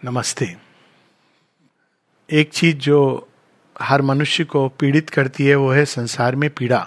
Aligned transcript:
नमस्ते। 0.00 0.46
एक 2.28 2.50
चीज़ 2.52 2.76
जो 2.76 3.28
हर 3.76 4.02
मनुष्य 4.02 4.44
को 4.44 4.68
पीड़ित 4.70 5.10
करती 5.10 5.46
है, 5.46 5.54
वो 5.54 5.70
है 5.70 5.84
संसार 5.84 6.36
में 6.36 6.48
पीड़ा। 6.50 6.78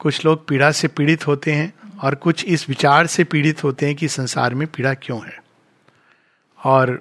कुछ 0.00 0.24
लोग 0.24 0.46
पीड़ा 0.48 0.70
से 0.70 0.88
पीड़ित 0.88 1.26
होते 1.26 1.52
हैं 1.52 1.72
और 2.02 2.14
कुछ 2.14 2.44
इस 2.44 2.68
विचार 2.68 3.06
से 3.06 3.24
पीड़ित 3.24 3.62
होते 3.64 3.86
हैं 3.86 3.94
कि 3.94 4.08
संसार 4.08 4.54
में 4.54 4.66
पीड़ा 4.68 4.94
क्यों 4.94 5.20
है। 5.26 5.38
और 6.60 7.00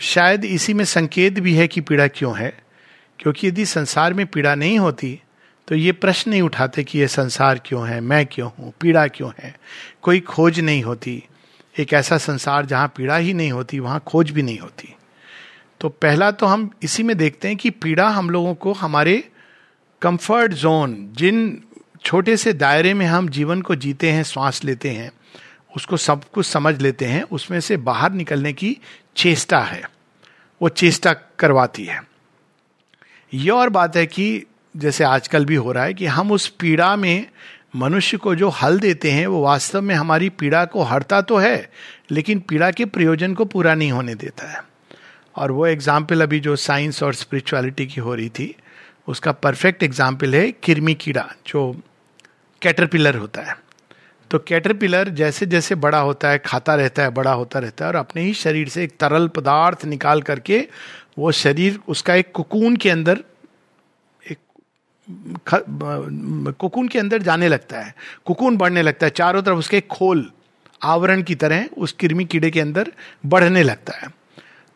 शायद 0.00 0.44
इसी 0.44 0.74
में 0.74 0.84
संकेत 0.84 1.38
भी 1.38 1.54
है 1.54 1.68
कि 1.68 1.80
पीड़ा 1.80 2.08
क्यों 2.08 2.36
है, 2.38 2.52
क्योंकि 3.18 3.46
यदि 3.46 3.66
संसार 3.66 4.14
में 4.14 4.26
पीड़ा 4.26 4.54
नहीं 4.54 4.78
होती 4.78 5.20
तो 5.68 5.74
ये 5.74 5.92
प्रश्न 5.92 6.30
नहीं 6.30 6.42
उठाते 6.42 6.84
कि 6.84 6.98
ये 6.98 7.08
संसार 7.08 7.60
क्यों 7.64 7.88
है, 7.88 8.00
मैं 8.00 8.24
क्यों 8.26 8.50
हूँ, 8.58 8.72
पीड़ा 8.80 9.06
क्यों 9.06 9.32
है। 9.38 9.56
कोई 10.02 10.20
खोज 10.20 10.60
नहीं 10.60 10.82
होती। 10.82 11.22
एक 11.80 11.92
ऐसा 11.92 12.18
संसार 12.18 12.66
जहाँ 12.66 12.92
पीड़ा 12.96 13.16
ही 13.16 13.34
नहीं 13.34 13.52
होती, 13.52 13.78
वहाँ 13.78 14.02
खोज 14.06 14.30
भी 14.30 14.42
नहीं 14.42 14.58
होती। 14.58 14.94
तो 15.80 15.88
पहला 15.88 16.30
तो 16.30 16.46
हम 16.46 16.70
इसी 16.82 17.02
में 17.02 17.18
देखते 17.18 17.48
हैं 17.48 17.56
कि 17.56 17.70
पीड़ा 17.70 18.08
हम 18.08 18.30
लोगों 18.30 18.54
को 18.54 18.72
हमारे 18.72 19.28
कंफर्ट 20.02 20.52
जोन 20.52 21.08
जिन 21.12 21.62
छोटे 22.04 22.36
से 22.36 22.52
दायरे 22.52 22.94
में 22.94 23.06
हम 23.06 23.28
जीवन 23.28 23.62
को 23.62 23.74
जीते 23.74 24.12
हैं, 24.12 24.22
श्वास 24.22 24.64
लेते 24.64 24.90
हैं, 24.90 25.12
उसको 25.76 25.96
सब 25.96 26.24
कुछ 26.24 26.46
समझ 26.46 26.82
लेते 26.82 27.04
हैं, 27.04 27.22
उसमें 27.22 27.60
से 27.60 27.76
बाहर 27.76 28.12
निकलने 28.12 28.52
की 28.52 28.78
चेष्टा 29.16 29.60
है। 29.60 29.90
वो 30.62 30.68
चेष्टा 30.68 31.12
करवाती 31.12 31.84
है। 31.84 32.02
ये 33.34 33.50
और 33.50 33.68
बात 33.68 33.96
है 33.96 34.06
कि 34.06 34.44
जैसे 34.76 35.04
आजकल 35.04 35.44
भी 35.44 35.54
हो 35.54 35.72
रहा 35.72 35.84
है 35.84 35.94
कि 35.94 36.06
हम 36.06 36.32
उस 36.32 36.48
पीड़ा 36.48 36.96
में 36.96 37.26
मनुष्य 37.74 38.16
को 38.16 38.34
जो 38.34 38.48
हल 38.48 38.78
देते 38.80 39.10
हैं, 39.10 39.26
वो 39.26 39.42
वास्तव 39.42 39.80
में 39.80 39.94
हमारी 39.94 40.28
पीड़ा 40.28 40.64
को 40.64 40.82
हरता 40.82 41.20
तो 41.20 41.36
है, 41.36 41.70
लेकिन 42.10 42.38
पीड़ा 42.40 42.70
के 42.70 42.84
प्रयोजन 42.84 43.34
को 43.34 43.44
पूरा 43.44 43.74
नहीं 43.74 43.92
होने 43.92 44.14
देता 44.14 44.50
है। 44.50 44.62
और 45.36 45.52
वो 45.52 45.66
एग्ज़ाम्पल 45.66 46.22
अभी 46.22 46.40
जो 46.40 46.56
साइंस 46.56 47.02
और 47.02 47.14
स्पिरिचुअलिटी 47.14 47.86
की 47.86 48.00
हो 48.00 48.14
रही 48.14 48.28
थी, 48.28 48.54
उसका 49.08 49.32
परफेक्ट 49.32 49.82
एग्ज़ाम्पल 49.82 50.34
है 50.34 50.50
किरमी 50.52 50.94
कीड़ा, 50.94 51.28
जो 51.46 51.82
कैटरपिलर 52.62 53.16
होता 53.16 53.42
है। 53.42 53.56
तो 54.30 54.38
कैटरपिलर 54.38 55.08
जैसे 55.08 55.46
जैसे 55.46 55.74
बड़ा 55.74 55.98
होता 55.98 56.28
है, 56.28 56.38
खाता 56.38 56.74
रहता 56.74 57.02
है, 57.02 57.10
बड़ा 57.10 57.32
होता 57.32 57.58
रहता 57.58 57.84
है, 57.84 57.90
और 57.90 57.96
अपने 57.96 58.22
ही 58.22 58.34
शरीर 58.34 58.68
से 58.68 58.84
एक 58.84 58.96
तरल 59.00 59.28
पदार्थ 59.28 59.84
निकाल 59.84 60.22
करके 60.22 60.66
वो 61.18 61.32
शरीर, 61.32 61.78
उसका 61.88 62.14
एक 62.14 62.32
कुकून 62.32 62.76
के 62.76 62.90
अंदर 62.90 63.24
कुकुन 66.52 66.88
के 66.88 66.98
अंदर 66.98 67.22
जाने 67.22 67.48
लगता 67.48 67.80
है। 67.80 67.94
कुकुन 68.26 68.56
बढ़ने 68.56 68.82
लगता 68.82 69.06
है। 69.06 69.10
चारों 69.10 69.42
तरफ़ 69.42 69.56
उसके 69.56 69.80
खोल, 69.80 70.30
आवरण 70.82 71.22
की 71.22 71.34
तरह 71.34 71.68
उस 71.78 71.92
कृमि 71.92 72.24
कीड़े 72.24 72.50
के 72.50 72.60
अंदर 72.60 72.92
बढ़ने 73.26 73.62
लगता 73.62 73.98
है। 73.98 74.08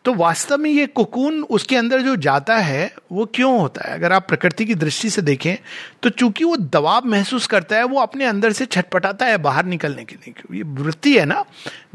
तो 0.05 0.13
वास्तव 0.13 0.57
में 0.57 0.69
ये 0.69 0.85
कुकुन 0.87 1.41
उसके 1.43 1.75
अंदर 1.75 2.01
जो 2.01 2.15
जाता 2.15 2.57
है, 2.57 2.91
वो 3.11 3.25
क्यों 3.25 3.59
होता 3.59 3.87
है? 3.87 3.93
अगर 3.95 4.11
आप 4.11 4.27
प्रकृति 4.27 4.65
की 4.65 4.75
दृष्टि 4.75 5.09
से 5.09 5.21
देखें 5.21 5.55
तो 6.03 6.09
चूँकि 6.09 6.43
वो 6.43 6.57
दबाव 6.57 7.05
महसूस 7.05 7.47
करता 7.47 7.75
है, 7.75 7.83
वो 7.83 7.99
अपने 7.99 8.25
अंदर 8.25 8.51
से 8.51 8.65
छटपटाता 8.65 9.25
है 9.25 9.37
बाहर 9.37 9.65
निकलने 9.65 10.03
के 10.03 10.15
लिए। 10.15 10.57
ये 10.57 10.63
वृत्ति 10.63 11.17
है 11.17 11.25
ना, 11.25 11.43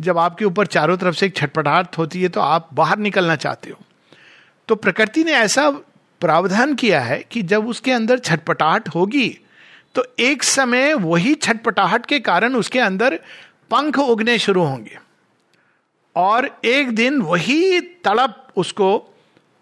जब 0.00 0.18
आपके 0.18 0.44
ऊपर 0.44 0.66
चारों 0.66 0.96
तरफ़ 0.96 1.16
से 1.16 1.26
एक 1.26 1.36
छटपटाहट 1.36 1.98
होती 1.98 2.22
है 2.22 2.28
तो 2.28 2.40
आप 2.40 2.68
बाहर 2.74 2.98
निकलना 2.98 3.36
चाहते 3.36 3.70
हो। 3.70 3.78
तो 4.68 4.74
प्रकृति 4.74 5.24
ने 5.24 5.32
ऐसा 5.32 5.70
प्रावधान 6.20 6.74
किया 6.74 7.00
है 7.00 7.24
कि 7.30 7.42
जब 7.42 7.68
उसके 7.68 7.92
अंदर 7.92 8.18
छटपटाहट 8.18 8.88
होगी 8.88 9.28
तो 9.94 10.04
एक 10.18 10.42
समय 10.42 10.94
वही 10.94 11.34
छटपटाहट 11.34 12.06
के 12.06 12.20
कारण 12.20 12.54
उसके 12.54 12.78
अंदर 12.78 13.20
पंख 13.70 13.98
उगने 13.98 14.38
शुरू 14.38 14.62
होंगे 14.62 14.98
और 16.16 16.60
एक 16.64 16.90
दिन 16.94 17.20
वही 17.22 17.80
तड़प 17.80 18.48
उसको, 18.56 19.14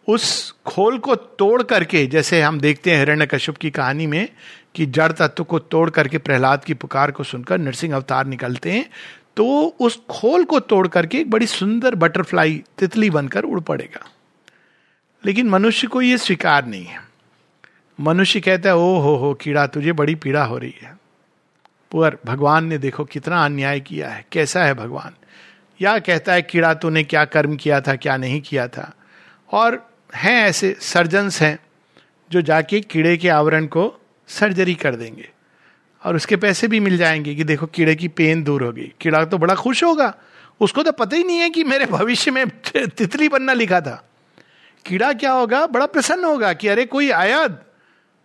उस 0.09 0.55
खोल 0.67 0.98
को 0.98 1.17
तोड़ 1.17 1.62
करके, 1.62 2.06
जैसे 2.06 2.42
हम 2.42 2.61
देखते 2.61 2.91
हैं 2.91 2.98
हिरण्य 2.98 3.27
कश्यप 3.27 3.56
की 3.56 3.70
कहानी 3.70 4.06
में 4.06 4.29
कि 4.75 4.86
जड़ 4.86 5.13
तत्व 5.13 5.45
को 5.45 5.58
तोड़ 5.58 5.90
करके 5.90 6.19
प्रहलाद 6.19 6.64
की 6.64 6.75
पुकार 6.75 7.11
को 7.11 7.25
सुनकर 7.25 7.58
नरसिंह 7.58 7.95
अवतार 7.95 8.27
निकलते 8.27 8.70
हैं 8.70 8.90
तो 9.36 9.77
उस 9.80 10.02
खोल 10.11 10.45
को 10.45 10.61
तोड़ 10.61 10.89
करके 10.89 11.19
एक 11.19 11.30
बड़ी 11.30 11.46
सुंदर 11.46 11.95
बटरफ्लाई 11.95 12.63
तितली 12.79 13.11
बनकर 13.11 13.45
उड़ 13.45 13.61
पड़ेगा। 13.61 14.08
लेकिन 15.24 15.48
मनुष्य 15.48 15.86
को 15.86 16.02
यह 16.02 16.17
स्वीकार 16.17 16.67
नहीं 16.67 16.84
है। 16.84 17.02
मनुष्य 18.01 18.40
कहता 18.40 18.68
है, 18.68 18.77
ओ 18.77 18.98
हो 18.98 19.17
हो, 19.17 19.34
कीड़ा, 19.34 19.67
तुझे 19.67 19.92
बड़ी 19.92 20.14
पीड़ा 20.14 20.45
हो 20.45 20.58
रही 20.58 20.74
है। 20.83 20.98
पर 21.92 22.18
भगवान 22.27 22.64
ने 22.64 22.79
देखो 22.79 23.05
कितना 23.05 23.45
अन्याय 23.45 23.80
किया 23.80 24.08
है। 24.08 24.27
कैसा 24.33 24.64
है 24.64 24.74
भगवान? 24.74 25.12
या 25.80 25.98
कहता 25.98 26.33
है, 26.33 26.42
कीड़ा, 26.42 26.74
तूने 26.74 27.05
क्या 27.05 27.24
कर्म 27.24 27.57
किया 27.57 27.80
था, 27.80 27.96
क्या 27.96 28.17
नहीं 28.17 28.40
किया 28.40 28.68
था? 28.68 28.95
और 29.52 29.90
हैं 30.14 30.42
ऐसे 30.42 30.77
सर्जन्स 30.80 31.42
हैं, 31.42 31.58
जो 32.30 32.40
जाके 32.40 32.80
कीड़े 32.80 33.17
के 33.17 33.28
आवरण 33.28 33.67
को 33.67 34.01
सर्जरी 34.28 34.74
कर 34.74 34.96
देंगे। 34.96 35.28
और 36.05 36.17
उसके 36.17 36.36
पैसे 36.36 36.68
भी 36.68 36.80
मिल 36.80 36.96
जाएँगे 36.96 37.34
कि 37.34 37.45
देखो, 37.45 37.67
कीड़े 37.67 37.95
की 37.95 38.08
पेन 38.08 38.42
दूर 38.42 38.62
होगी 38.62 38.92
कीड़ा 39.01 39.24
तो 39.24 39.39
बड़ा 39.39 39.55
खुश 39.55 39.84
होगा। 39.84 40.14
उसको 40.61 40.83
तो 40.83 40.92
पता 40.92 41.17
ही 41.17 41.24
नहीं 41.24 41.39
है 41.39 41.51
कि 41.51 41.64
मेरे 41.64 41.86
भविष्य 41.86 42.30
में 42.30 42.48
तितली 42.77 43.28
बनना 43.28 43.52
लिखा 43.52 43.80
था। 43.80 44.08
कीड़ा 44.86 45.12
क्या 45.12 45.33
होगा? 45.33 45.66
बड़ा 45.66 45.86
प्रसन्न 45.86 46.24
होगा 46.24 46.52
कि 46.52 46.68
अरे, 46.68 46.84
कोई 46.86 47.11
आया 47.11 47.48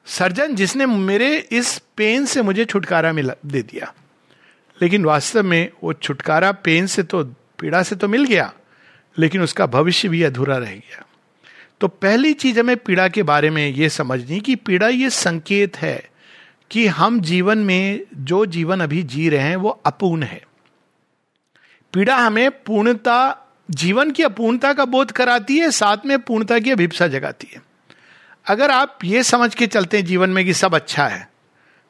सर्जन 0.06 0.56
जिसने 0.56 0.86
मेरे 0.86 1.38
इस 1.52 1.82
पेन 1.98 2.26
से 2.26 2.42
मुझे 2.42 2.66
छुटकारा 2.66 3.14
मिला, 3.14 3.34
दे 3.46 3.62
दिया। 3.62 3.94
लेकिन 4.82 5.06
वास्तव 5.06 5.44
में 5.44 5.72
वो 5.84 5.94
छुटकारा 5.94 6.52
पेन 6.52 6.88
से 6.88 7.04
तो 7.04 7.24
पीड़ा 7.60 7.84
से 7.84 7.96
तो 7.96 8.08
मिल 8.08 8.26
गया, 8.26 8.54
लेकिन 9.18 9.42
उसका 9.42 9.66
भविष्य 9.66 10.10
भी 10.10 10.24
अधूरा 10.24 10.58
रह 10.58 10.72
गया। 10.72 11.06
तो 11.82 11.88
पहली 11.88 12.34
चीज़ 12.34 12.60
हमें 12.60 12.78
पीड़ा 12.78 13.08
के 13.08 13.24
बारे 13.24 13.50
में 13.50 13.70
यह 13.70 13.90
समझनी 13.90 14.40
कि 14.40 14.56
पीड़ा 14.56 14.88
ये 14.88 15.10
संकेत 15.10 15.78
है 15.78 16.10
कि 16.72 16.88
हम 16.88 17.22
जीवन 17.22 17.58
में 17.58 18.04
जो 18.16 18.46
जीवन 18.46 18.80
अभी 18.80 19.04
जी 19.04 19.30
रहे 19.30 19.40
हैं, 19.40 19.56
वो 19.56 19.70
अपूर्ण 19.70 20.24
है। 20.24 20.42
पीड़ा 21.94 22.16
हमें 22.16 22.52
पूर्णता 22.52 23.43
जीवन 23.72 24.12
की 24.12 24.24
अपूर्णता 24.24 24.74
का 24.74 24.86
बोध 24.86 25.12
कराती 25.12 25.58
है, 25.58 25.72
साथ 25.72 25.98
में 26.06 26.20
पूर्णता 26.20 26.60
की 26.60 26.72
अभिप्सा 26.72 27.08
जगाती 27.08 27.48
है। 27.56 27.62
अगर 28.48 28.72
आप 28.72 29.00
ये 29.04 29.24
समझ 29.24 29.56
के 29.56 29.68
चलते 29.68 29.98
हैं 29.98 30.06
जीवन 30.06 30.30
में 30.30 30.46
कि 30.46 30.54
सब 30.54 30.76
अच्छा 30.76 31.08
है 31.08 31.30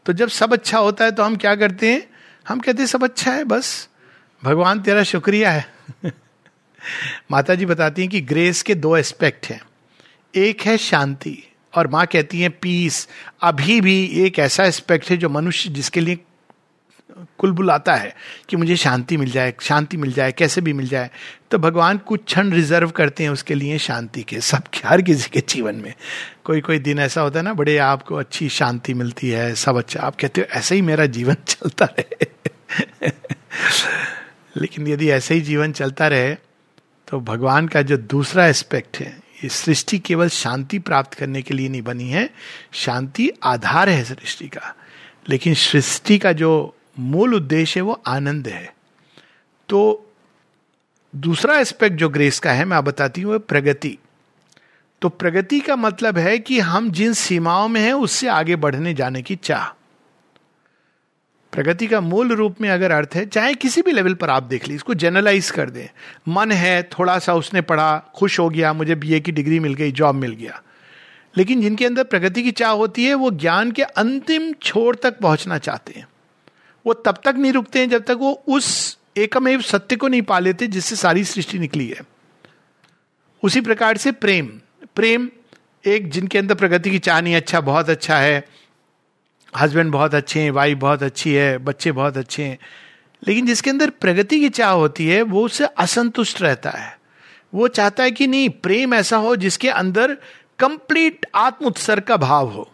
तो 0.05 0.13
जब 0.13 0.29
सब 0.29 0.53
अच्छा 0.53 0.77
होता 0.77 1.05
है 1.05 1.11
तो 1.11 1.23
हम 1.23 1.35
क्या 1.35 1.55
करते 1.55 1.91
हैं? 1.91 2.09
हम 2.47 2.59
कहते 2.59 2.81
हैं, 2.81 2.87
सब 2.87 3.03
अच्छा 3.03 3.31
है, 3.31 3.43
बस। 3.43 3.89
भगवान, 4.43 4.79
तेरा 4.79 5.03
शुक्रिया 5.03 5.51
है। 5.51 5.73
माता 7.31 7.55
जी 7.55 7.65
बताती 7.65 8.01
हैं 8.01 8.11
कि 8.11 8.21
ग्रेस 8.21 8.61
के 8.61 8.75
दो 8.75 8.97
एस्पेक्ट 8.97 9.45
हैं। 9.45 9.61
एक 10.35 10.61
है 10.61 10.77
शांति, 10.77 11.43
और 11.77 11.87
माँ 11.87 12.05
कहती 12.05 12.41
हैं 12.41 12.51
पीस 12.51 13.07
अभी 13.41 13.81
भी 13.81 14.05
एक 14.05 14.39
ऐसा 14.39 14.65
एस्पेक्ट 14.65 15.09
है 15.09 15.17
जो 15.17 15.29
मनुष्य 15.29 15.69
जिसके 15.69 16.01
लिए 16.01 16.19
कुल 17.37 17.51
बुलाता 17.51 17.95
है 17.95 18.15
कि 18.49 18.57
मुझे 18.57 18.75
शांति 18.75 19.17
मिल 19.17 19.31
जाए, 19.31 19.53
शांति 19.61 19.97
मिल 19.97 20.13
जाए, 20.13 20.31
कैसे 20.31 20.61
भी 20.61 20.73
मिल 20.73 20.87
जाए। 20.87 21.09
तो 21.51 21.57
भगवान 21.57 21.97
कुछ 21.97 22.23
क्षण 22.23 22.51
रिज़र्व 22.51 22.89
करते 22.89 23.23
हैं 23.23 23.29
उसके 23.29 23.55
लिए 23.55 23.77
शांति 23.77 24.23
के, 24.23 24.41
सब 24.41 24.63
हर 24.85 25.01
किसी 25.01 25.29
के 25.33 25.43
जीवन 25.49 25.75
में। 25.75 25.93
कोई 26.43 26.61
कोई 26.61 26.79
दिन 26.79 26.99
ऐसा 26.99 27.21
होता 27.21 27.39
है 27.39 27.45
ना, 27.45 27.53
बड़े 27.53 27.77
आपको 27.77 28.15
अच्छी 28.15 28.49
शांति 28.49 28.93
मिलती 28.93 29.29
है, 29.29 29.55
सब 29.55 29.77
अच्छा। 29.77 29.99
आप 29.99 30.15
कहते 30.15 30.41
हो, 30.41 30.47
ऐसे 30.57 30.75
ही 30.75 30.81
मेरा 30.81 31.05
जीवन 31.05 31.33
चलता 31.47 31.85
रहे। 31.85 32.25
लेकिन 34.57 34.87
यदि 34.87 35.09
ऐसे 35.09 35.33
ही 35.33 35.41
जीवन 35.41 35.71
चलता 35.71 36.07
रहे 36.07 36.35
तो 37.07 37.19
भगवान 37.19 37.67
का 37.67 37.81
जो 37.81 37.97
दूसरा 37.97 38.47
एस्पेक्ट 38.47 38.97
है, 38.97 39.19
ये 39.43 39.49
सृष्टि 39.49 39.99
केवल 39.99 40.29
शांति 40.29 40.79
प्राप्त 40.79 41.13
करने 41.13 41.41
के 41.41 41.53
लिए 41.53 41.69
नहीं 41.69 41.81
बनी 41.81 42.09
है, 42.09 42.29
शांति 42.73 43.31
आधार 43.43 43.89
है 43.89 44.03
सृष्टि 44.03 44.47
का। 44.47 44.75
लेकिन 45.29 45.53
सृष्टि 45.53 46.17
का 46.17 46.31
जो 46.31 46.77
मूल 46.99 47.33
उद्देश्य 47.33 47.79
है, 47.79 47.83
वो 47.83 48.01
आनंद 48.07 48.47
है। 48.47 48.75
तो 49.69 50.09
दूसरा 51.15 51.57
एस्पेक्ट 51.57 51.97
जो 51.97 52.09
ग्रेस 52.09 52.39
का 52.39 52.51
है, 52.51 52.65
मैं 52.65 52.77
आप 52.77 52.83
बताती 52.83 53.21
हूँ 53.21 53.39
प्रगति। 53.39 53.97
तो 55.01 55.09
प्रगति 55.09 55.59
का 55.59 55.75
मतलब 55.75 56.17
है 56.17 56.39
कि 56.39 56.59
हम 56.59 56.91
जिन 56.91 57.13
सीमाओं 57.13 57.67
में 57.67 57.81
हैं, 57.81 57.93
उससे 57.93 58.27
आगे 58.27 58.55
बढ़ने 58.55 58.93
जाने 58.93 59.21
की 59.21 59.35
चाह। 59.35 59.79
प्रगति 61.51 61.87
का 61.87 62.01
मूल 62.01 62.31
रूप 62.31 62.61
में 62.61 62.69
अगर 62.69 62.91
अर्थ 62.91 63.09
है, 63.15 63.25
चाहे 63.25 63.53
किसी 63.53 63.81
भी 63.81 63.91
लेवल 63.91 64.13
पर 64.13 64.29
आप 64.29 64.43
देख 64.43 64.63
लीजिए, 64.63 64.75
इसको 64.75 64.93
जनरलाइज 64.93 65.51
कर 65.51 65.69
दें। 65.69 65.87
मन 66.27 66.51
है, 66.51 66.83
थोड़ा 66.83 67.19
सा 67.19 67.33
उसने 67.33 67.61
पढ़ा, 67.61 67.97
खुश 68.15 68.39
हो 68.39 68.49
गया, 68.49 68.73
मुझे 68.73 68.95
बीए 68.95 69.19
की 69.19 69.31
डिग्री 69.31 69.59
मिल 69.59 69.73
गई 69.73 69.91
जॉब 69.91 70.15
मिल 70.15 70.31
गया। 70.31 70.61
लेकिन 71.37 71.61
जिनके 71.61 71.85
अंदर 71.85 72.03
प्रगति 72.03 72.43
की 72.43 72.51
चाह 72.51 72.71
होती 72.71 73.05
है, 73.05 73.13
वो 73.13 73.31
ज्ञान 73.31 73.71
के 73.71 73.81
अंतिम 73.81 74.53
छोर 74.53 74.95
तक 74.95 75.19
पहुँचना 75.19 75.57
चाहते 75.57 75.93
हैं। 75.93 76.07
वो 76.85 76.93
तब 76.93 77.21
तक 77.25 77.35
नहीं 77.37 77.53
रुकते 77.53 77.79
हैं 77.79 77.89
जब 77.89 78.03
तक 78.03 78.17
वो 78.19 78.43
उस 78.47 78.97
एकमेव 79.17 79.61
सत्य 79.61 79.95
को 79.95 80.07
नहीं 80.07 80.21
पा 80.21 80.39
लेते 80.39 80.67
जिससे 80.67 80.95
सारी 80.95 81.23
सृष्टि 81.23 81.59
निकली 81.59 81.87
है। 81.87 82.01
उसी 83.43 83.61
प्रकार 83.61 83.97
से 83.97 84.11
प्रेम। 84.11 84.45
प्रेम 84.95 85.29
एक 85.85 86.11
जिनके 86.11 86.37
अंदर 86.37 86.55
प्रगति 86.55 86.91
की 86.91 86.99
चाह 86.99 87.21
नहीं 87.21 87.35
अच्छा 87.35 87.61
बहुत 87.61 87.89
अच्छा 87.89 88.17
है 88.17 88.47
हस्बैंड 89.57 89.91
बहुत 89.91 90.15
अच्छे 90.15 90.39
हैं 90.39 90.51
वाइफ 90.51 90.77
बहुत 90.77 91.03
अच्छी 91.03 91.33
है, 91.33 91.57
बच्चे 91.57 91.91
बहुत 91.91 92.17
अच्छे 92.17 92.43
हैं। 92.43 92.59
लेकिन 93.27 93.45
जिसके 93.45 93.69
अंदर 93.69 93.89
प्रगति 93.89 94.39
की 94.39 94.49
चाह 94.49 94.71
होती 94.71 95.07
है, 95.07 95.21
वो 95.21 95.45
उससे 95.45 95.65
असंतुष्ट 95.65 96.41
रहता 96.41 96.69
है। 96.69 96.99
वो 97.53 97.67
चाहता 97.67 98.03
है 98.03 98.11
कि 98.11 98.27
नहीं, 98.27 98.49
प्रेम 98.49 98.93
ऐसा 98.93 99.17
हो 99.17 99.35
जिसके 99.35 99.69
अंदर 99.69 100.17
कंप्लीट 100.59 101.25
आत्म 101.35 101.65
उत्सर्ग 101.65 102.03
का 102.03 102.17
भाव 102.17 102.47
हो। 102.47 102.71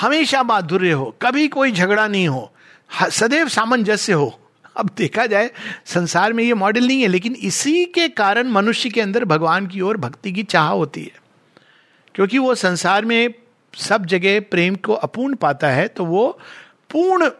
हमेशा 0.00 0.42
माधुर्य 0.42 0.92
हो, 0.92 1.16
कभी 1.22 1.48
कोई 1.48 1.72
झगड़ा 1.72 2.08
नहीं 2.08 2.28
हो। 2.28 2.51
सदैव 2.92 3.48
सामंजस्य 3.48 4.12
हो। 4.12 4.38
अब 4.76 4.90
देखा 4.98 5.26
जाए, 5.26 5.50
संसार 5.84 6.32
में 6.32 6.44
ये 6.44 6.54
मॉडल 6.54 6.86
नहीं 6.86 7.02
है, 7.02 7.08
लेकिन 7.08 7.34
इसी 7.34 7.84
के 7.84 8.08
कारण 8.08 8.48
मनुष्य 8.48 8.90
के 8.90 9.00
अंदर 9.00 9.24
भगवान 9.24 9.66
की 9.66 9.80
ओर 9.80 9.96
भक्ति 9.96 10.32
की 10.32 10.42
चाह 10.42 10.68
होती 10.68 11.02
है। 11.02 11.20
क्योंकि 12.14 12.38
वो 12.38 12.54
संसार 12.54 13.04
में 13.04 13.34
सब 13.74 14.06
जगह 14.06 14.40
प्रेम 14.40 14.74
को 14.74 14.92
अपूर्ण 14.92 15.34
पाता 15.34 15.68
है 15.68 15.88
तो 15.88 16.04
वो 16.04 16.38
पूर्ण 16.90 17.30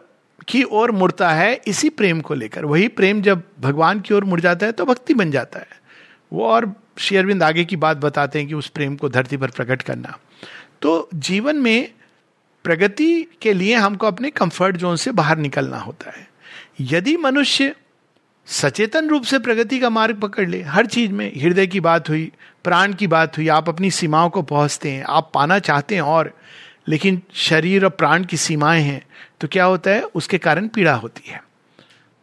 की 0.47 0.63
ओर 0.63 0.91
मुड़ता 0.91 1.29
है 1.29 1.61
इसी 1.67 1.89
प्रेम 1.89 2.21
को 2.21 2.33
लेकर। 2.33 2.65
वही 2.65 2.87
प्रेम 2.87 3.21
जब 3.21 3.43
भगवान 3.59 3.99
की 3.99 4.13
ओर 4.13 4.23
मुड़ 4.23 4.39
जाता 4.41 4.65
है 4.65 4.71
तो 4.71 4.85
भक्ति 4.85 5.13
बन 5.13 5.31
जाता 5.31 5.59
है। 5.59 5.81
वो 6.33 6.45
और 6.45 6.73
शेयरविंद 6.97 7.43
आगे 7.43 7.65
की 7.65 7.75
बात 7.75 7.97
बताते 7.97 8.39
हैं 8.39 8.47
कि 8.47 8.53
उस 8.53 8.67
प्रेम 8.67 8.95
को 8.95 9.09
धरती 9.09 9.37
पर 9.37 9.49
प्रकट 9.49 9.81
करना। 9.81 10.17
तो 10.81 11.09
जीवन 11.13 11.55
में 11.55 11.91
प्रगति 12.63 13.27
के 13.41 13.53
लिए 13.53 13.75
हमको 13.75 14.07
अपने 14.07 14.29
कंफर्ट 14.29 14.77
जोन 14.77 14.95
से 14.95 15.11
बाहर 15.11 15.37
निकलना 15.37 15.77
होता 15.77 16.11
है। 16.11 16.27
यदि 16.81 17.17
मनुष्य 17.17 17.75
सचेतन 18.45 19.07
रूप 19.07 19.23
से 19.23 19.39
प्रगति 19.39 19.79
का 19.79 19.89
मार्ग 19.89 20.15
पकड़ 20.15 20.49
ले, 20.49 20.61
हर 20.61 20.85
चीज़ 20.85 21.11
में 21.11 21.31
हृदय 21.41 21.67
की 21.67 21.79
बात 21.79 22.09
हुई, 22.09 22.31
प्राण 22.63 22.93
की 22.93 23.07
बात 23.07 23.37
हुई, 23.37 23.47
आप 23.47 23.69
अपनी 23.69 23.91
सीमाओं 23.91 24.29
को 24.29 24.41
पहुँचते 24.41 24.91
हैं, 24.91 25.05
आप 25.09 25.31
पाना 25.33 25.59
चाहते 25.59 25.95
हैं 25.95 26.01
और, 26.01 26.37
लेकिन 26.87 27.21
शरीर 27.33 27.83
और 27.83 27.89
प्राण 27.89 28.23
की 28.23 28.37
सीमाएँ 28.37 28.83
हैं 28.83 29.07
तो 29.41 29.47
क्या 29.47 29.65
होता 29.65 29.91
है? 29.91 30.01
उसके 30.01 30.37
कारण 30.37 30.67
पीड़ा 30.67 30.93
होती 30.93 31.31
है। 31.31 31.43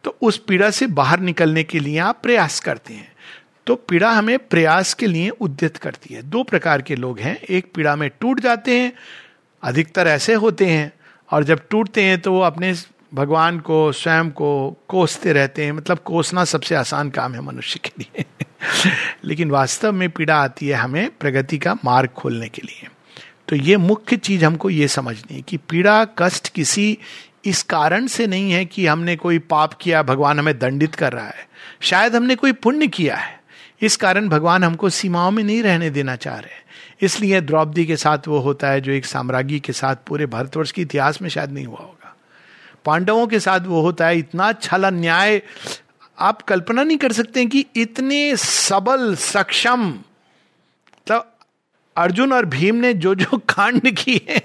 तो 0.03 0.17
उस 0.21 0.37
पीड़ा 0.37 0.69
से 0.71 0.87
बाहर 0.87 1.19
निकलने 1.19 1.63
के 1.63 1.79
लिए 1.79 1.97
आप 1.97 2.19
प्रयास 2.23 2.59
करते 2.59 2.93
हैं। 2.93 3.11
तो 3.67 3.75
पीड़ा 3.75 4.11
हमें 4.11 4.39
प्रयास 4.39 4.93
के 4.93 5.07
लिए 5.07 5.29
उद्यत 5.29 5.77
करती 5.77 6.13
है। 6.13 6.21
दो 6.21 6.43
प्रकार 6.43 6.81
के 6.81 6.95
लोग 6.95 7.19
हैं। 7.19 7.37
एक 7.37 7.71
पीड़ा 7.75 7.95
में 7.95 8.09
टूट 8.19 8.39
जाते 8.39 8.79
हैं 8.79 8.93
अधिकतर 9.63 10.07
ऐसे 10.07 10.33
होते 10.33 10.65
हैं 10.65 10.93
और 11.31 11.43
जब 11.43 11.61
टूटते 11.69 12.03
हैं 12.03 12.21
तो 12.21 12.33
वो 12.33 12.41
अपने 12.41 12.75
भगवान 13.13 13.59
को, 13.59 13.91
स्वयं 13.91 14.29
को 14.29 14.77
कोसते 14.87 15.33
रहते 15.33 15.65
हैं। 15.65 15.71
मतलब 15.71 15.97
कोसना 15.97 16.45
सबसे 16.45 16.75
आसान 16.75 17.09
काम 17.09 17.33
है 17.33 17.41
मनुष्य 17.41 17.79
के 17.85 17.91
लिए। 17.99 18.25
लेकिन 19.23 19.51
वास्तव 19.51 19.91
में 19.91 20.09
पीड़ा 20.09 20.35
आती 20.35 20.67
है 20.67 20.73
हमें 20.73 21.09
प्रगति 21.19 21.57
का 21.57 21.77
मार्ग 21.85 22.09
खोलने 22.09 22.49
के 22.49 22.61
लिए। 22.61 22.87
तो 23.47 23.55
ये 23.55 23.77
मुख्य 23.77 24.17
चीज़ 24.17 24.45
हमको 24.45 24.69
ये 24.69 24.87
समझनी 24.87 25.35
है 25.35 25.41
कि 25.41 25.57
पीड़ा, 25.57 26.05
कष्ट 26.05 26.49
किसी 26.49 26.97
इस 27.45 27.63
कारण 27.63 28.07
से 28.07 28.27
नहीं 28.27 28.51
है 28.51 28.65
कि 28.65 28.87
हमने 28.87 29.15
कोई 29.15 29.39
पाप 29.39 29.73
किया, 29.73 30.03
भगवान 30.03 30.39
हमें 30.39 30.59
दंडित 30.59 30.95
कर 30.95 31.13
रहा 31.13 31.27
है। 31.27 31.49
शायद 31.81 32.15
हमने 32.15 32.35
कोई 32.35 32.51
पुण्य 32.51 32.87
किया 32.87 33.15
है। 33.15 33.41
इस 33.81 33.97
कारण 33.97 34.29
भगवान 34.29 34.63
हमको 34.63 34.89
सीमाओं 34.89 35.31
में 35.31 35.43
नहीं 35.43 35.63
रहने 35.63 35.89
देना 35.89 36.15
चाह 36.15 36.35
रहे 36.35 36.61
इसलिए 37.01 37.41
द्रौपदी 37.41 37.85
के 37.85 37.95
साथ 37.97 38.27
वो 38.27 38.39
होता 38.39 38.69
है 38.69 38.81
जो 38.81 38.91
एक 38.91 39.05
साम्राज्ञी 39.05 39.59
के 39.59 39.73
साथ 39.73 39.95
पूरे 40.07 40.25
भारतवर्ष 40.25 40.71
के 40.71 40.81
इतिहास 40.81 41.21
में 41.21 41.29
शायद 41.29 41.51
नहीं 41.51 41.65
हुआ 41.65 41.79
होगा। 41.79 42.15
पांडवों 42.85 43.27
के 43.27 43.39
साथ 43.39 43.59
वो 43.59 43.81
होता 43.81 44.07
है, 44.07 44.17
इतना 44.17 44.51
छल 44.53 44.85
न्याय, 44.85 45.41
आप 46.19 46.41
कल्पना 46.41 46.83
नहीं 46.83 46.97
कर 46.97 47.11
सकते 47.11 47.45
कि 47.45 47.65
इतने 47.75 48.35
सबल, 48.35 49.15
सक्षम 49.15 49.87
मतलब 49.87 51.27
अर्जुन 51.95 52.33
और 52.33 52.45
भीम 52.45 52.75
ने 52.75 52.93
जो 52.93 53.15
जो 53.15 53.37
कांड 53.49 53.89
किए, 53.89 54.39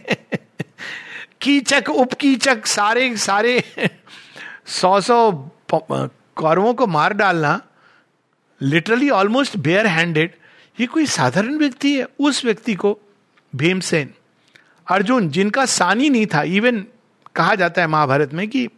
कीचक, 1.41 1.89
उपकीचक, 1.91 2.67
सारे 2.67 3.17
सारे 3.17 3.63
सौ 4.67 5.01
सौ 5.01 5.33
कौरवों 5.73 6.73
को 6.75 6.87
मार 6.87 7.13
डालना 7.13 7.61
लिटरली 8.61 9.11
ऑलमोस्ट 9.11 9.57
बेयर 9.57 9.87
हैंडेड 9.87 10.35
ये 10.79 10.87
कोई 10.87 11.07
साधारण 11.07 11.59
व्यक्ति 11.59 11.97
है, 11.99 12.07
उस 12.19 12.45
व्यक्ति 12.45 12.75
को 12.75 12.99
भीमसेन, 13.53 14.13
अर्जुन, 14.87 15.29
जिनका 15.29 15.65
सानी 15.67 16.11
नहीं 16.11 16.27
था 16.27 16.43
इवन 16.43 16.85
कहा 17.37 17.55
जाता 17.55 17.83
है 17.83 17.89
महाभारत 17.89 18.35
में 18.35 18.49
कि 18.49 18.69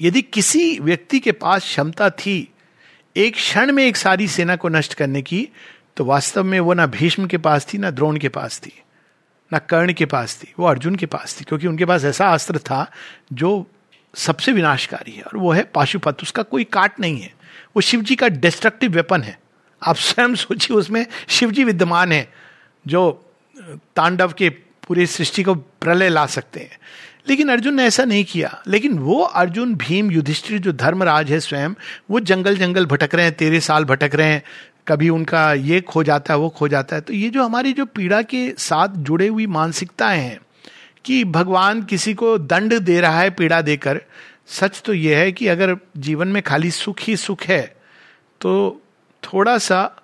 यदि 0.00 0.22
किसी 0.22 0.78
व्यक्ति 0.78 1.18
के 1.20 1.32
पास 1.32 1.62
क्षमता 1.62 2.10
थी, 2.10 2.52
एक 3.16 3.34
क्षण 3.34 3.72
में 3.72 3.84
एक 3.84 3.96
सारी 3.96 4.28
सेना 4.28 4.56
को 4.56 4.68
नष्ट 4.68 4.94
करने 4.94 5.22
की 5.22 5.48
तो 5.96 6.04
वास्तव 6.04 6.44
में 6.44 6.58
वो 6.60 6.74
ना 6.74 6.86
भीष्म 6.86 7.26
के 7.26 7.38
पास 7.38 7.66
थी, 7.72 7.78
ना 7.78 7.90
द्रोण 7.90 8.18
के 8.18 8.28
पास 8.28 8.58
थी, 8.58 8.72
ना 9.52 9.58
कर्ण 9.58 9.92
के 9.92 10.06
पास 10.06 10.36
थी, 10.36 10.52
वो 10.58 10.66
अर्जुन 10.66 10.96
के 10.96 11.06
पास 11.06 11.36
थी, 11.40 11.44
क्योंकि 11.44 11.66
उनके 11.66 11.84
पास 11.84 12.04
ऐसा 12.04 12.28
अस्त्र 12.28 12.58
था 12.58 12.90
जो 13.32 13.66
सबसे 14.14 14.52
विनाशकारी 14.52 15.12
है, 15.12 15.22
और 15.22 15.36
वो 15.36 15.52
है 15.52 15.62
पाशुपत, 15.64 16.22
उसका 16.22 16.42
कोई 16.42 16.64
काट 16.64 17.00
नहीं 17.00 17.20
है, 17.20 17.32
वो 17.76 17.80
शिव 17.80 18.02
जी 18.02 18.16
का 18.16 18.28
डिस्ट्रक्टिव 18.28 18.92
वेपन 18.92 19.22
है। 19.22 19.39
आप 19.82 19.96
स्वयं 19.96 20.34
सोचिए, 20.34 20.76
उसमें 20.76 21.06
शिव 21.28 21.50
जी 21.50 21.64
विद्यमान 21.64 22.12
है, 22.12 22.32
जो 22.86 23.26
तांडव 23.96 24.32
के 24.38 24.48
पूरी 24.48 25.06
सृष्टि 25.06 25.42
को 25.42 25.54
प्रलय 25.54 26.08
ला 26.08 26.26
सकते 26.26 26.60
हैं। 26.60 26.78
लेकिन 27.28 27.48
अर्जुन 27.48 27.74
ने 27.74 27.84
ऐसा 27.84 28.04
नहीं 28.04 28.24
किया। 28.24 28.62
लेकिन 28.68 28.98
वो 28.98 29.22
अर्जुन, 29.22 29.74
भीम, 29.74 30.10
युधिष्ठिर, 30.10 30.58
जो 30.58 30.72
धर्मराज 30.72 31.32
है 31.32 31.40
स्वयं, 31.40 31.74
वो 32.10 32.20
जंगल 32.20 32.56
जंगल 32.56 32.86
भटक 32.86 33.14
रहे 33.14 33.24
हैं 33.24 33.34
तेरह 33.34 33.60
साल 33.60 33.84
भटक 33.84 34.10
रहे 34.14 34.28
हैं, 34.28 34.42
कभी 34.88 35.08
उनका 35.08 35.52
ये 35.52 35.80
खो 35.80 36.04
जाता 36.04 36.34
है, 36.34 36.40
वो 36.40 36.48
खो 36.48 36.68
जाता 36.68 36.96
है। 36.96 37.02
तो 37.02 37.12
ये 37.12 37.30
जो 37.30 37.44
हमारी 37.44 37.72
जो 37.72 37.84
पीड़ा 37.84 38.22
के 38.22 38.54
साथ 38.58 38.88
जुड़े 38.88 39.28
हुई 39.28 39.46
मानसिकताएँ 39.46 40.20
हैं, 40.20 40.40
कि 41.04 41.24
भगवान 41.24 41.82
किसी 41.82 42.14
को 42.14 42.38
दंड 42.38 42.78
दे 42.78 43.00
रहा 43.00 43.20
है 43.20 43.30
पीड़ा 43.30 43.62
देकर, 43.62 44.00
सच 44.46 44.82
तो 44.84 44.94
यह 44.94 45.18
है 45.18 45.32
कि 45.32 45.46
अगर 45.46 45.76
जीवन 45.96 46.28
में 46.28 46.42
खाली 46.42 46.70
सुख 46.70 46.96
ही 47.00 47.16
सुख 47.16 47.42
है 47.42 47.76
तो 48.40 48.82
थोड़ा 49.24 49.58
सा 49.58 49.96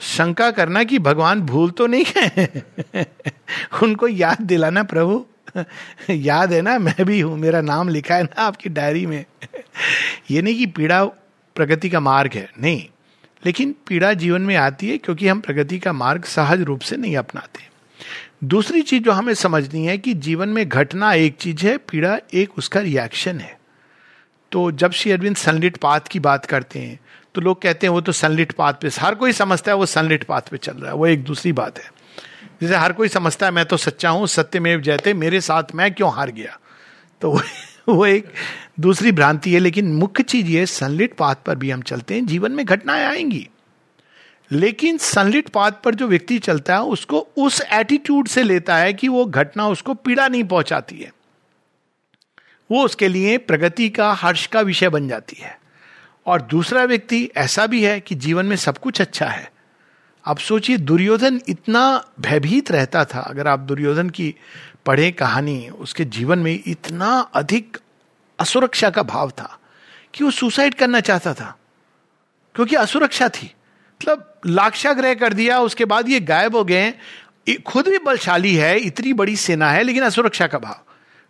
शंका 0.00 0.50
करना 0.50 0.84
कि 0.84 0.98
भगवान 0.98 1.40
भूल 1.40 1.70
तो 1.70 1.86
नहीं 1.86 2.04
है? 2.16 2.62
उनको 3.82 4.08
याद 4.08 4.40
दिलाना, 4.40 4.82
प्रभु। 4.82 5.26
याद 6.10 6.52
है 6.52 6.62
ना, 6.62 6.78
मैं 6.78 7.04
भी 7.04 7.20
हूँ, 7.20 7.38
मेरा 7.38 7.60
नाम 7.60 7.88
लिखा 7.88 8.14
है 8.14 8.22
ना 8.22 8.42
आपकी 8.42 8.68
डायरी 8.68 9.06
में। 9.06 9.24
ये 10.30 10.42
नहीं 10.42 10.54
कि 10.54 10.66
पीड़ा 10.66 11.04
प्रगति 11.54 11.90
का 11.90 12.00
मार्ग 12.00 12.32
है, 12.34 12.50
नहीं। 12.60 12.86
लेकिन 13.46 13.74
पीड़ा 13.86 14.12
जीवन 14.12 14.42
में 14.42 14.56
आती 14.56 14.90
है 14.90 14.98
क्योंकि 14.98 15.28
हम 15.28 15.40
प्रगति 15.40 15.78
का 15.78 15.92
मार्ग 15.92 16.24
सहज 16.24 16.60
रूप 16.60 16.80
से 16.80 16.96
नहीं 16.96 17.16
अपनाते। 17.16 17.68
दूसरी 18.44 18.82
चीज़ 18.82 19.02
जो 19.02 19.12
हमें 19.12 19.34
समझनी 19.34 19.86
है 19.86 19.98
कि 19.98 20.14
जीवन 20.14 20.48
में 20.48 20.68
घटना 20.68 21.12
एक 21.12 21.36
चीज़ 21.36 21.66
है, 21.66 21.76
पीड़ा 21.76 22.18
एक 22.34 22.58
उसका 22.58 22.80
रिएक्शन 22.80 23.40
है। 23.40 23.60
तो 24.52 24.72
जब 24.72 24.92
श्री 24.92 25.12
अरविंद 25.12 25.36
सनलिट 25.36 25.76
पाथ 25.76 26.00
की 26.00 26.20
बात 26.20 26.46
करते 26.46 26.78
हैं 26.78 27.00
तो 27.38 27.42
लोग 27.42 27.60
कहते 27.62 27.86
हैं 27.86 27.92
वो 27.92 28.00
तो 28.00 28.12
सनलिट 28.12 28.52
पाथ 28.52 28.74
पे 28.74 28.88
हर 28.98 29.14
कोई 29.14 29.32
समझता 29.32 29.70
है 29.72 29.76
वो 29.76 29.86
सनलिट 29.86 30.24
पाथ 30.24 30.40
पे 30.40 30.56
चल 30.56 30.72
रहा 30.72 30.90
है 30.90 30.96
वो 30.96 31.06
एक 31.06 31.24
दूसरी 31.24 31.52
बात 31.52 31.78
है। 31.78 31.90
जैसे 32.62 32.76
हर 32.76 32.92
कोई 32.92 33.08
समझता 33.08 33.46
है 33.46 33.52
मैं 33.52 33.64
तो 33.66 33.76
सच्चा 33.76 34.10
हूँ 34.10 34.26
सत्यमेव 34.26 34.80
जयते 34.80 35.12
मेरे 35.14 35.40
साथ 35.40 35.74
मैं 35.74 35.94
क्यों 35.94 36.12
हार 36.14 36.30
गया? 36.30 36.58
तो 37.20 37.30
वो, 37.30 37.40
वो 37.88 38.06
एक 38.06 38.32
दूसरी 38.80 39.12
भ्रांति 39.12 39.52
है 39.54 39.60
लेकिन 39.60 39.92
मुख्य 39.92 40.22
चीज़ 40.22 40.46
ये 40.46 40.64
सनलिट 40.66 41.14
पाथ 41.14 41.34
पर 41.46 41.56
भी 41.56 41.70
हम 41.70 41.82
चलते 41.82 42.14
हैं 42.14 42.26
जीवन 42.26 42.52
में 42.52 42.64
घटनाएँ 42.66 43.04
आएँगी। 43.04 43.48
लेकिन 44.52 44.98
सनलिट 44.98 45.48
पाथ 45.48 45.72
पर 45.84 45.94
जो 45.94 46.08
व्यक्ति 46.08 46.38
चलता 46.38 46.74
है 46.74 46.82
उसको 46.82 47.26
उस 47.36 47.60
एटीट्यूड 47.60 48.28
से 48.28 48.42
लेता 48.42 48.76
है 48.76 48.92
कि 48.92 49.08
वो 49.08 49.24
घटना 49.24 49.68
उसको 49.68 49.94
पीड़ा 49.94 50.28
नहीं 50.28 50.44
पहुंचाती 50.44 50.98
है। 50.98 51.12
वो 52.70 52.84
उसके 52.84 53.08
लिए 53.08 53.38
प्रगति 53.38 53.88
का 53.88 54.12
हर्ष 54.12 54.46
का 54.46 54.60
विषय 54.60 54.88
बन 54.88 55.08
जाती 55.08 55.36
है। 55.40 55.67
और 56.28 56.42
दूसरा 56.42 56.84
व्यक्ति 56.84 57.30
ऐसा 57.36 57.66
भी 57.66 57.84
है 57.84 58.00
कि 58.00 58.14
जीवन 58.14 58.46
में 58.46 58.56
सब 58.56 58.78
कुछ 58.78 59.00
अच्छा 59.00 59.26
है। 59.26 59.52
अब 60.24 60.38
सोचिए, 60.38 60.76
दुर्योधन 60.76 61.40
इतना 61.48 62.08
भयभीत 62.20 62.70
रहता 62.70 63.04
था। 63.04 63.20
अगर 63.20 63.46
आप 63.46 63.58
दुर्योधन 63.58 64.10
की 64.10 64.34
पढ़े 64.86 65.12
कहानी, 65.12 65.68
उसके 65.68 66.04
जीवन 66.04 66.38
में 66.38 66.62
इतना 66.66 67.20
अधिक 67.20 67.78
असुरक्षा 68.38 68.90
का 68.90 69.02
भाव 69.02 69.30
था 69.30 69.58
कि 70.14 70.24
वो 70.24 70.30
सुसाइड 70.30 70.74
करना 70.74 71.00
चाहता 71.00 71.34
था। 71.34 71.58
क्योंकि 72.54 72.76
असुरक्षा 72.76 73.28
थी। 73.28 73.54
मतलब 74.02 74.40
लाक्षाग्रह 74.46 75.14
कर 75.14 75.32
दिया, 75.32 75.60
उसके 75.60 75.84
बाद 75.84 76.08
ये 76.08 76.20
गायब 76.20 76.56
हो 76.56 76.64
गए। 76.64 76.94
खुद 77.66 77.88
भी 77.88 77.98
बलशाली 77.98 78.54
है, 78.54 78.78
इतनी 78.78 79.12
बड़ी 79.12 79.36
सेना 79.36 79.70
है, 79.70 79.82
लेकिन 79.82 80.02
असुरक्षा 80.02 80.46
का 80.46 80.58
भाव। 80.58 80.80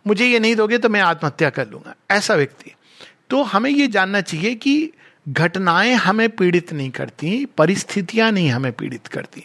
मुझे 0.07 0.25
ये 0.25 0.39
नहीं 0.39 0.55
दोगे 0.55 0.77
तो 0.77 0.89
मैं 0.89 1.01
आत्महत्या 1.01 1.49
कर 1.49 1.67
लूँगा। 1.69 1.95
ऐसा 2.11 2.35
व्यक्ति। 2.35 2.71
तो 3.29 3.43
हमें 3.43 3.69
ये 3.71 3.87
जानना 3.87 4.21
चाहिए 4.21 4.55
कि 4.55 4.91
घटनाएँ 5.29 5.93
हमें 5.93 6.29
पीड़ित 6.29 6.73
नहीं 6.73 6.89
करती, 6.89 7.45
परिस्थितियाँ 7.45 8.31
नहीं 8.31 8.49
हमें 8.49 8.71
पीड़ित 8.71 9.07
करती, 9.07 9.43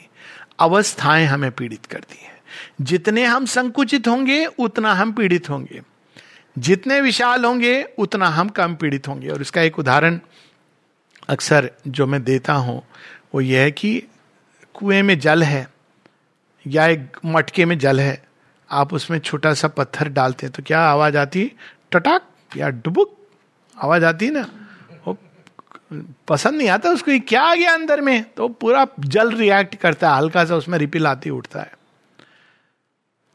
अवस्थाएँ 0.59 1.27
हमें 1.27 1.51
पीड़ित 1.51 1.87
करती 1.87 2.25
हैं। 2.25 2.35
जितने 2.81 3.25
हम 3.25 3.47
संकुचित 3.47 4.09
होंगे, 4.09 4.47
उतना 4.47 4.93
हम 4.93 5.13
पीड़ित 5.13 5.51
होंगे। 5.51 5.83
जितने 6.59 7.01
विशाल 7.01 7.45
होंगे, 7.45 7.83
उतना 7.99 8.27
हम 8.27 8.49
कम 8.49 8.75
पीड़ित 8.75 9.09
होंगे। 9.09 9.29
और 9.29 9.41
इसका 9.41 9.63
एक 9.63 9.79
उदाहरण 9.79 10.21
अक्सर 11.29 11.71
जो 11.89 12.07
मैं 12.07 12.25
देता 12.25 12.53
हूँ, 12.53 12.83
वो 13.35 13.41
यह 13.41 13.61
है 13.61 13.71
कि 13.71 14.03
कुएँ 14.75 15.03
में 15.03 15.19
जल 15.19 15.43
है 15.43 15.69
या 16.67 16.87
एक 16.87 17.17
मटके 17.27 17.65
में 17.65 17.79
जल 17.79 18.01
है, 18.01 18.23
आप 18.71 18.95
उसमें 18.95 19.19
छोटा 19.19 19.55
सा 19.55 19.69
पत्थर 19.69 20.09
डालते 20.09 20.47
हैं 20.47 20.53
तो 20.57 20.63
क्या 20.63 20.81
आवाज़ 20.81 21.17
आती? 21.17 21.53
टटाक 21.93 22.29
या 22.57 22.69
डुबुक? 22.69 23.24
आवाज़ 23.77 24.05
आती 24.05 24.27
है 24.27 24.33
ना, 24.33 24.47
वो 25.07 25.17
पसंद 26.29 26.55
नहीं 26.55 26.69
आता 26.69 26.91
उसको 26.91 27.19
क्या 27.29 27.43
आ 27.43 27.55
गया 27.55 27.73
अंदर 27.75 28.01
में? 28.01 28.25
तो 28.27 28.49
पूरा 28.51 28.87
जल 29.01 29.33
रिएक्ट 29.33 29.75
करता 29.75 30.11
है, 30.11 30.17
हल्का 30.17 30.45
सा 30.45 30.57
उसमें 30.57 30.79
रिपिल 30.79 31.07
आती 31.07 31.31
उठता 31.31 31.61
है। 31.61 31.73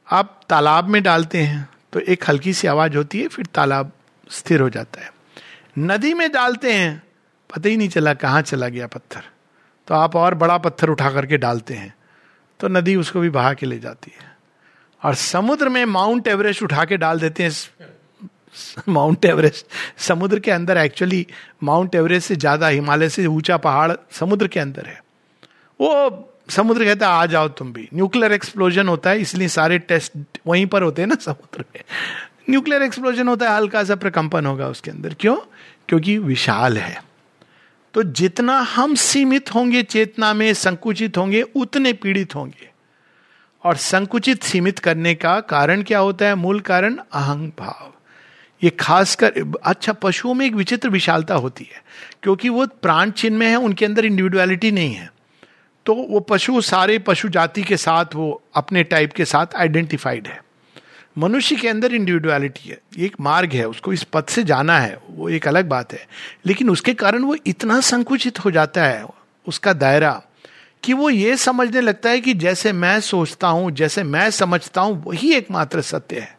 आप 0.08 0.40
तालाब 0.50 0.88
में 0.88 1.02
डालते 1.04 1.38
हैं 1.38 1.68
तो 1.94 2.00
एक 2.02 2.30
हल्की 2.30 2.54
सी 2.54 2.68
आवाज़ 2.68 2.98
होती 2.98 3.22
है, 3.22 3.28
फिर 3.28 3.46
तालाब 3.46 3.92
स्थिर 4.30 4.62
हो 4.62 4.70
जाता 4.70 5.02
है। 5.02 5.12
नदी 5.80 6.14
में 6.14 6.32
डालते 6.32 6.74
हैं, 6.74 7.02
पता 7.50 7.70
ही 7.70 7.78
नहीं 7.78 7.90
चला 7.90 8.14
कहाँ 8.16 8.42
चला 8.42 8.68
गया 8.70 8.88
पत्थर। 8.88 9.24
तो 9.88 9.96
आप 9.96 10.16
और 10.16 10.36
बड़ा 10.36 10.58
पत्थर 10.58 10.90
उठा 10.90 11.12
करके 11.12 11.38
डालते 11.38 11.74
हैं 11.74 11.94
तो 12.60 12.68
नदी 12.68 12.96
उसको 12.96 13.20
भी 13.20 13.30
बहा 13.30 13.54
के 13.54 13.66
ले 13.66 13.78
जाती 13.80 14.12
है। 14.14 14.28
और 15.02 15.16
समुद्र 15.16 15.70
में 15.70 15.84
माउंट 15.88 16.28
एवरेस्ट 16.28 16.64
उठा 16.64 16.86
के 16.86 16.98
डाल 16.98 17.20
देते 17.20 17.44
हैं 17.44 17.52
माउंट 18.90 19.26
एवरेस्ट 19.26 19.66
समुद्र 20.02 20.40
के 20.40 20.52
अंदर 20.52 20.78
एक्चुअली 20.78 21.28
माउंट 21.64 21.96
एवरेस्ट 21.96 22.28
से 22.28 22.36
ज़्यादा 22.36 22.68
हिमालय 22.68 23.10
से 23.10 23.26
ऊँचा 23.26 23.58
पहाड़ 23.58 23.92
समुद्र 24.12 24.48
के 24.48 24.60
अंदर 24.60 24.86
है। 24.86 25.04
वो 25.82 26.26
समुद्र 26.50 26.86
कहता 26.86 27.08
है, 27.08 27.14
आ 27.14 27.26
जाओ 27.26 27.48
तुम 27.48 27.74
भी। 27.74 27.90
न्यूक्लियर 27.94 28.32
एक्सप्लोजन 28.32 28.88
होता 28.88 29.10
है, 29.10 29.22
इसलिए 29.22 29.48
सारे 29.48 29.80
टेस्ट 29.80 30.38
वहीं 30.48 30.66
पर 30.66 30.82
होते 30.82 31.02
हैं 31.02 31.10
ना 31.10 31.16
समुद्र 31.16 31.66
में। 31.76 31.84
न्यूक्लियर 32.50 32.82
एक्सप्लोजन 32.82 33.28
होता 33.28 33.50
है, 33.50 33.58
हल्का 33.58 33.84
सा 33.84 33.96
प्रकंपन 33.96 34.46
होगा 34.46 34.68
उसके 34.68 34.92
अंदर। 34.92 35.16
क्यों? 35.20 35.36
क्योंकि 35.88 36.18
विशाल 36.18 36.78
है। 36.78 37.04
तो 37.94 38.04
जितना 38.04 38.60
हम 38.60 38.96
सीमित 38.96 39.56
होंगे, 39.56 39.84
चेतना 39.84 40.34
में 40.34 40.54
संकुचित 40.54 41.18
होंगे, 41.18 41.42
उतने 41.42 41.94
पीड़ित 41.94 42.36
होंगे। 42.36 42.70
और 43.64 43.76
संकुचित 43.76 44.44
सीमित 44.44 44.80
करने 44.80 45.16
का 45.16 45.40
कारण 45.40 45.84
क्या 45.84 46.00
होता 46.00 46.26
है? 46.26 46.36
मूल 46.36 46.60
कारण 46.60 46.98
अहंग 47.14 47.52
भाव 47.60 47.94
ये 48.64 48.70
खासकर 48.70 49.34
अच्छा 49.64 49.94
पशुओं 49.94 50.34
में 50.34 50.46
एक 50.46 50.54
विचित्र 50.54 50.90
विशालता 50.90 51.36
होती 51.36 51.64
है, 51.64 51.82
क्योंकि 52.24 52.50
वो 52.50 52.66
प्राण 52.66 53.12
चिन्ह 53.12 53.38
में 53.38 53.48
है, 53.48 53.56
उनके 53.56 53.86
अंदर 53.86 54.06
इंडिविजुअलिटी 54.06 54.72
नहीं 54.72 54.94
है। 54.94 55.12
तो 55.86 55.96
वो 55.96 56.20
पशु, 56.20 56.62
सारे 56.62 57.00
पशु 57.00 57.30
जाति 57.30 57.64
के 57.64 57.78
साथ, 57.78 58.06
वो 58.16 58.44
अपने 58.56 58.84
टाइप 58.84 59.14
के 59.14 59.26
साथ 59.26 59.46
आइडेंटिफाइड 59.56 60.28
है। 60.28 60.42
मनुष्य 61.18 61.56
के 61.56 61.68
अंदर 61.68 61.94
इंडिविजुअलिटी 61.94 62.70
है, 62.70 62.80
ये 62.98 63.06
एक 63.06 63.16
मार्ग 63.22 63.54
है, 63.54 63.68
उसको 63.68 63.94
इस 63.94 64.04
पथ 64.04 64.30
से 64.30 64.44
जाना 64.44 64.80
है, 64.80 65.00
वो 65.10 65.30
एक 65.30 65.48
अलग 65.48 65.68
बात 65.70 65.94
है। 65.94 66.08
लेकिन 66.46 66.70
उसके 66.70 66.94
कारण 66.94 67.24
वो 67.24 67.36
इतना 67.46 67.80
संकुचित 67.80 68.40
हो 68.40 68.52
जाता 68.52 68.84
है, 68.84 69.06
उसका 69.48 69.74
दायरा, 69.74 70.22
कि 70.84 70.94
वो 70.94 71.10
ये 71.10 71.38
समझने 71.38 71.82
लगता 71.82 72.10
है 72.10 72.22
कि 72.22 72.34
जैसे 72.34 72.74
मैं 72.74 73.00
सोचता 73.00 73.48
हूँ, 73.48 73.72
जैसे 73.72 74.04
मैं 74.04 74.30
समझता 74.30 74.82
हूँ, 74.82 75.04
वही 75.04 75.34
एकमात्र 75.34 75.82
सत्य 75.82 76.20
है। 76.20 76.38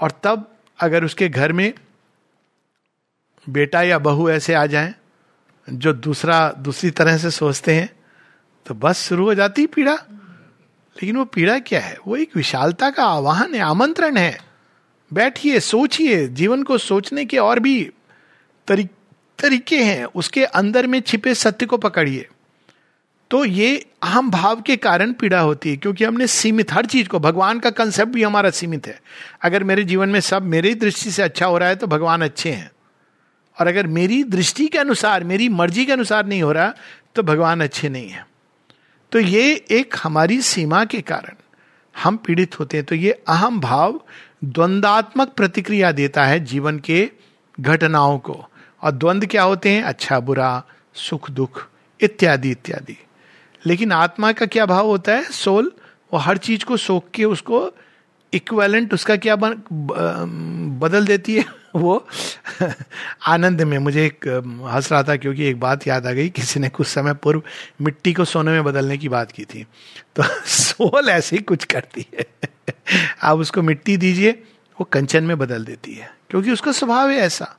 और 0.00 0.12
तब 0.22 0.55
अगर 0.80 1.04
उसके 1.04 1.28
घर 1.28 1.52
में 1.52 1.72
बेटा 3.48 3.82
या 3.82 3.98
बहू 3.98 4.28
ऐसे 4.30 4.54
आ 4.54 4.66
जाएँ 4.66 4.94
जो 5.68 5.92
दूसरा 5.92 6.48
दूसरी 6.58 6.90
तरह 6.90 7.18
से 7.18 7.30
सोचते 7.30 7.74
हैं 7.74 7.88
तो 8.66 8.74
बस 8.74 9.08
शुरू 9.08 9.24
हो 9.24 9.34
जाती 9.34 9.66
पीड़ा। 9.66 9.94
लेकिन 10.96 11.16
वो 11.16 11.24
पीड़ा 11.24 11.58
क्या 11.58 11.80
है? 11.80 11.96
वो 12.06 12.16
एक 12.16 12.36
विशालता 12.36 12.90
का 12.90 13.04
आवाहन 13.04 13.54
है 13.54 13.60
आमंत्रण 13.60 14.16
है। 14.16 14.38
बैठिए 15.12 15.60
सोचिए 15.60 16.26
जीवन 16.28 16.62
को 16.62 16.78
सोचने 16.78 17.24
के 17.24 17.38
और 17.38 17.58
भी 17.58 17.90
तरी, 18.68 18.84
तरीके 19.38 19.82
हैं। 19.84 20.04
उसके 20.04 20.44
अंदर 20.44 20.86
में 20.86 21.00
छिपे 21.00 21.34
सत्य 21.34 21.66
को 21.66 21.76
पकड़िए। 21.76 22.28
तो 23.30 23.44
ये 23.44 23.76
अहम 24.02 24.30
भाव 24.30 24.60
के 24.60 24.76
कारण 24.76 25.12
पीड़ा 25.12 25.40
होती 25.40 25.70
है, 25.70 25.76
क्योंकि 25.76 26.04
हमने 26.04 26.26
सीमित, 26.26 26.72
हर 26.72 26.86
चीज़ 26.86 27.08
को, 27.08 27.18
भगवान 27.18 27.58
का 27.60 27.70
कंसेप्ट 27.70 28.12
भी 28.12 28.22
हमारा 28.22 28.50
सीमित 28.50 28.86
है। 28.86 29.00
अगर 29.42 29.64
मेरे 29.64 29.84
जीवन 29.84 30.08
में 30.08 30.20
सब 30.20 30.42
मेरी 30.42 30.74
दृष्टि 30.74 31.10
से 31.10 31.22
अच्छा 31.22 31.46
हो 31.46 31.58
रहा 31.58 31.68
है 31.68 31.76
तो 31.76 31.86
भगवान 31.86 32.22
अच्छे 32.22 32.50
हैं। 32.50 32.70
और 33.56 33.66
अगर 33.66 33.86
मेरी 33.86 34.22
दृष्टि 34.24 34.66
के 34.66 34.78
अनुसार, 34.78 35.24
मेरी 35.24 35.48
मर्ज़ी 35.48 35.84
के 35.86 35.92
अनुसार 35.92 36.26
नहीं 36.26 36.42
हो 36.42 36.52
रहा 36.52 36.72
तो 37.14 37.22
भगवान 37.22 37.60
अच्छे 37.60 37.88
नहीं 37.88 38.08
है। 38.08 38.26
तो 39.12 39.18
ये 39.18 39.54
एक 39.70 39.94
हमारी 40.02 40.40
सीमा 40.42 40.84
के 40.84 41.00
कारण 41.00 41.34
हम 41.94 42.16
पीड़ित 42.16 42.58
होते 42.60 42.76
हैं। 42.76 42.86
तो 42.86 42.94
ये 42.94 43.10
अहम 43.28 43.60
भाव 43.60 44.00
द्वंदात्मक 44.44 45.28
प्रतिक्रिया 45.28 45.92
देता 45.92 46.24
है 46.24 46.40
जीवन 46.40 46.78
के 46.78 47.10
घटनाओं 47.60 48.18
को। 48.18 48.44
और 48.82 48.90
द्वंद 48.90 49.26
क्या 49.26 49.42
होते 49.42 49.70
हैं? 49.70 49.82
अच्छा 49.82 50.20
बुरा, 50.20 50.62
सुख, 50.94 51.30
दुख, 51.30 51.66
इत्यादि 52.00 52.50
इत्यादि। 52.50 52.98
लेकिन 53.66 53.92
आत्मा 53.92 54.32
का 54.32 54.46
क्या 54.46 54.66
भाव 54.66 54.86
होता 54.86 55.12
है? 55.12 55.22
सोल 55.24 55.72
वो 56.12 56.18
हर 56.18 56.38
चीज़ 56.38 56.64
को 56.64 56.76
सोख 56.76 57.10
के 57.14 57.24
उसको 57.24 57.72
इक्वेलेंट 58.34 58.94
उसका 58.94 59.16
क्या 59.16 59.36
बन, 59.36 59.62
बदल 60.80 61.06
देती 61.06 61.34
है? 61.34 61.44
वो 61.76 62.08
आनंद 63.26 63.62
में। 63.62 63.78
मुझे 63.78 64.06
एक 64.06 64.28
हंस 64.74 64.92
रहा 64.92 65.02
था 65.02 65.16
क्योंकि 65.16 65.44
एक 65.44 65.60
बात 65.60 65.86
याद 65.86 66.06
आ 66.06 66.12
गई। 66.12 66.28
किसी 66.28 66.60
ने 66.60 66.68
कुछ 66.68 66.86
समय 66.86 67.14
पूर्व 67.14 67.42
मिट्टी 67.80 68.12
को 68.12 68.24
सोने 68.24 68.50
में 68.50 68.64
बदलने 68.64 68.98
की 68.98 69.08
बात 69.08 69.32
की 69.32 69.44
थी। 69.44 69.66
तो 70.16 70.22
सोल 70.46 71.08
ऐसे 71.08 71.36
ही 71.36 71.42
कुछ 71.42 71.64
करती 71.64 72.06
है। 72.14 72.26
आप 73.22 73.38
उसको 73.38 73.62
मिट्टी 73.62 73.96
दीजिए 73.96 74.30
वो 74.80 74.84
कंचन 74.84 75.24
में 75.24 75.38
बदल 75.38 75.64
देती 75.64 75.94
है। 75.94 76.14
क्योंकि 76.30 76.52
उसका 76.52 76.72
स्वभाव 76.72 77.10
है 77.10 77.16
ऐसा। 77.16 77.56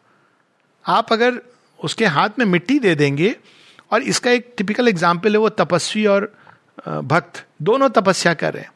आप 0.87 1.13
अगर 1.13 1.41
उसके 1.83 2.05
हाथ 2.05 2.29
में 2.39 2.45
मिट्टी 2.45 2.79
दे 2.79 2.95
देंगे 2.95 3.35
और 3.91 4.01
इसका 4.01 4.31
एक 4.31 4.53
टिपिकल 4.57 4.87
एग्ज़ाम्पल 4.87 5.31
है 5.31 5.37
वो 5.37 5.49
तपस्वी 5.49 6.05
और 6.05 6.33
भक्त। 6.87 7.45
दोनों 7.61 7.89
तपस्या 7.89 8.33
कर 8.33 8.53
रहे 8.53 8.63
हैं। 8.63 8.71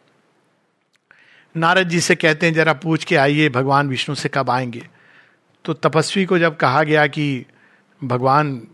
नारद 1.56 1.90
जी 1.90 2.00
से 2.00 2.16
कहते 2.16 2.46
हैं, 2.46 2.54
जरा 2.54 2.74
पूछ 2.74 3.04
के 3.04 3.16
आइए, 3.16 3.50
भगवान 3.50 3.90
विष्णु 3.90 4.16
से 4.16 4.30
कब 4.30 4.50
आएँगे? 4.50 4.88
तो 5.66 5.74
तपस्वी 5.74 6.26
को 6.26 6.40
जब 6.40 6.58
कहा 6.58 6.84
गया 6.84 7.08
कि 7.08 7.46
भगवान 8.04 8.68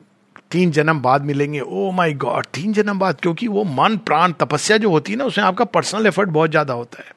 तीन 0.51 0.71
जन्म 0.71 0.99
बाद 0.99 1.21
मिलेंगे 1.21 1.59
ओ 1.59 1.91
माय 1.91 2.13
गॉड 2.13 2.45
तीन 2.45 2.73
जन्म 2.73 2.99
बाद? 2.99 3.19
क्योंकि 3.21 3.47
वो 3.47 3.63
मन, 3.63 3.97
प्राण, 3.97 4.31
तपस्या 4.31 4.77
जो 4.77 4.89
होती 4.89 5.11
है 5.11 5.17
ना, 5.17 5.25
उसमें 5.25 5.45
आपका 5.45 5.65
पर्सनल 5.65 6.07
एफर्ट 6.07 6.29
बहुत 6.29 6.49
ज़्यादा 6.49 6.73
होता 6.73 7.03
है। 7.03 7.11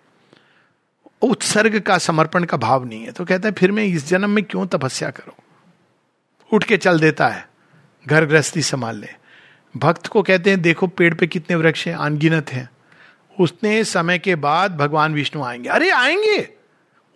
उत्सर्ग 1.23 1.81
का, 1.81 1.99
समर्पण 1.99 2.45
का 2.45 2.57
भाव 2.57 2.85
नहीं 2.85 3.05
है। 3.05 3.13
तो 3.13 3.25
कहता 3.25 3.49
है, 3.49 3.55
फिर 3.55 3.73
मैं 3.73 3.85
इस 3.85 4.09
जन्म 4.09 4.31
में 4.31 4.45
क्यों 4.45 4.67
तपस्या 4.67 5.11
करूँ? 5.11 5.35
उठ 6.53 6.65
के 6.65 6.77
चल 6.77 7.01
देता 7.01 7.29
है। 7.29 7.50
घर 8.07 8.25
गृहस्थी 8.25 8.63
संभाल 8.63 9.01
ले। 9.01 9.09
भक्त 9.77 10.07
को 10.07 10.23
कहते 10.23 10.51
हैं, 10.51 10.63
देखो 10.63 10.87
पेड़ 10.87 11.15
पे 11.15 11.27
कितने 11.27 11.57
वृक्ष 11.57 11.87
हैं, 11.87 11.95
अनगिनत 11.95 12.53
हैं। 12.53 12.71
उसने 13.41 13.85
समय 13.85 14.19
के 14.19 14.35
बाद 14.35 14.77
भगवान 14.77 15.15
विष्णु 15.15 15.43
आएँगे। 15.43 15.69
अरे, 15.69 15.91
आएँगे। 15.91 16.49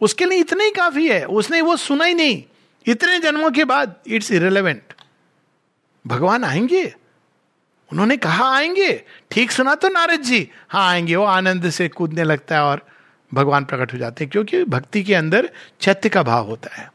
उसके 0.00 0.25
लिए 0.25 0.38
इतना 0.38 0.64
ही 0.64 0.71
काफ़ी 0.71 1.09
है। 1.09 1.25
उसने 1.25 1.61
वो 1.61 1.76
सुना 1.76 2.05
ही 2.05 2.14
नहीं। 2.14 2.43
इतने 2.87 3.19
जन्मों 3.19 3.50
के 3.50 3.64
बाद 3.64 3.95
इट्स 4.07 4.33
इरेलीवेंट 4.33 4.83
भगवान 6.07 6.45
आएँगे। 6.45 6.95
उन्होंने 7.93 8.17
कहा, 8.17 8.57
आएँगे। 8.57 9.05
ठीक 9.31 9.50
सुना 9.50 9.75
तो 9.75 9.88
नारद 9.88 10.21
जी। 10.21 10.50
हाँ 10.69 10.91
आएँगे। 10.91 11.17
वो 11.17 11.25
आनंद 11.25 11.71
से 11.71 11.88
कूदने 11.88 12.25
लगता 12.25 12.55
है 12.55 12.62
और 12.62 12.87
भगवान 13.35 13.64
प्रकट 13.64 13.93
हो 13.93 13.99
जाते 13.99 14.25
हैं, 14.25 14.31
क्योंकि 14.31 14.64
भक्ति 14.64 15.03
के 15.03 15.14
अंदर 15.14 15.50
चैत्य 15.81 16.09
का 16.09 16.23
भाव 16.23 16.47
होता 16.47 16.76
है। 16.76 16.93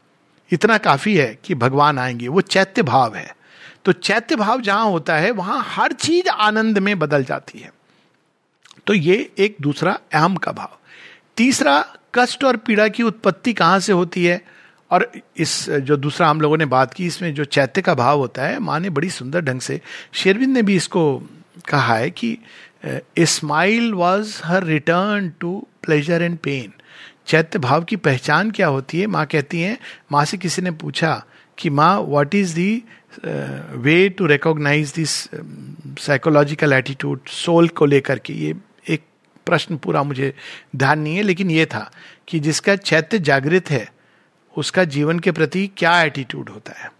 इतना 0.52 0.78
काफ़ी 0.78 1.16
है 1.16 1.38
कि 1.44 1.54
भगवान 1.54 1.98
आएँगे। 1.98 2.28
वो 2.28 2.40
चैत्य 2.40 2.82
भाव 2.82 3.16
है। 3.16 3.36
तो 3.84 3.92
चैत्य 3.92 4.36
भाव 4.36 4.60
जहाँ 4.60 4.84
होता 4.84 5.16
है, 5.16 5.30
वहाँ 5.30 5.64
हर 5.66 5.92
चीज़ 5.92 6.28
आनंद 6.28 6.78
में 6.78 6.98
बदल 6.98 7.24
जाती 7.24 7.58
है। 7.58 7.72
तो 8.86 8.94
ये 8.94 9.30
एक 9.38 9.56
दूसरा 9.60 9.98
अहम 10.14 10.36
का 10.36 10.52
भाव। 10.52 10.78
तीसरा, 11.36 11.84
कष्ट 12.14 12.44
और 12.44 12.56
पीड़ा 12.56 12.88
की 12.88 13.02
उत्पत्ति 13.02 13.52
कहाँ 13.52 13.80
से 13.80 13.92
होती 13.92 14.24
है? 14.24 14.42
और 14.90 15.12
इस, 15.36 15.70
जो 15.70 15.96
दूसरा 15.96 16.28
हम 16.28 16.40
लोगों 16.40 16.56
ने 16.56 16.64
बात 16.64 16.94
की, 16.94 17.06
इसमें 17.06 17.34
जो 17.34 17.44
चैत्य 17.44 17.82
का 17.82 17.94
भाव 17.94 18.18
होता 18.18 18.42
है, 18.42 18.58
माँ 18.58 18.80
ने 18.80 18.90
बड़ी 18.90 19.10
सुंदर 19.10 19.40
ढंग 19.40 19.60
से, 19.60 19.80
शेरविंद 20.12 20.54
ने 20.54 20.62
भी 20.62 20.76
इसको 20.76 21.22
कहा 21.68 21.94
है 21.94 22.10
कि 22.10 22.38
smile 23.18 23.94
was 23.94 24.40
her 24.44 24.64
return 24.64 25.32
to 25.40 25.66
pleasure 25.82 26.22
and 26.22 26.38
pain. 26.38 26.72
चैत्य 27.26 27.58
भाव 27.58 27.84
की 27.84 27.96
पहचान 27.96 28.50
क्या 28.50 28.66
होती 28.66 29.00
है? 29.00 29.06
माँ 29.06 29.26
कहती 29.26 29.60
हैं, 29.60 29.78
माँ 30.12 30.24
से 30.24 30.36
किसी 30.36 30.62
ने 30.62 30.70
पूछा 30.70 31.24
कि, 31.58 31.70
माँ 31.70 32.00
what 32.00 32.34
is 32.34 32.54
the 32.54 32.82
way 33.76 34.08
to 34.08 34.26
recognize 34.26 34.92
this 34.92 35.10
psychological 35.98 36.72
attitude 36.72 37.28
soul 37.28 37.68
को 37.68 37.86
लेकर 37.86 38.18
के, 38.18 38.32
ये 38.32 38.54
एक 38.88 39.02
प्रश्न 39.46 39.76
पूरा 39.76 40.02
मुझे 40.02 40.34
ध्यान 40.76 40.98
नहीं 40.98 41.16
है, 41.16 41.22
लेकिन 41.22 41.50
ये 41.50 41.66
था 41.66 41.90
कि 42.28 42.40
जिसका 42.40 42.76
चैत्य 42.76 43.18
जागृत 43.18 43.70
है, 43.70 43.92
उसका 44.56 44.84
जीवन 44.84 45.18
के 45.18 45.32
प्रति 45.32 45.70
क्या 45.76 46.02
एटीट्यूड 46.02 46.48
होता 46.48 46.80
है। 46.80 46.92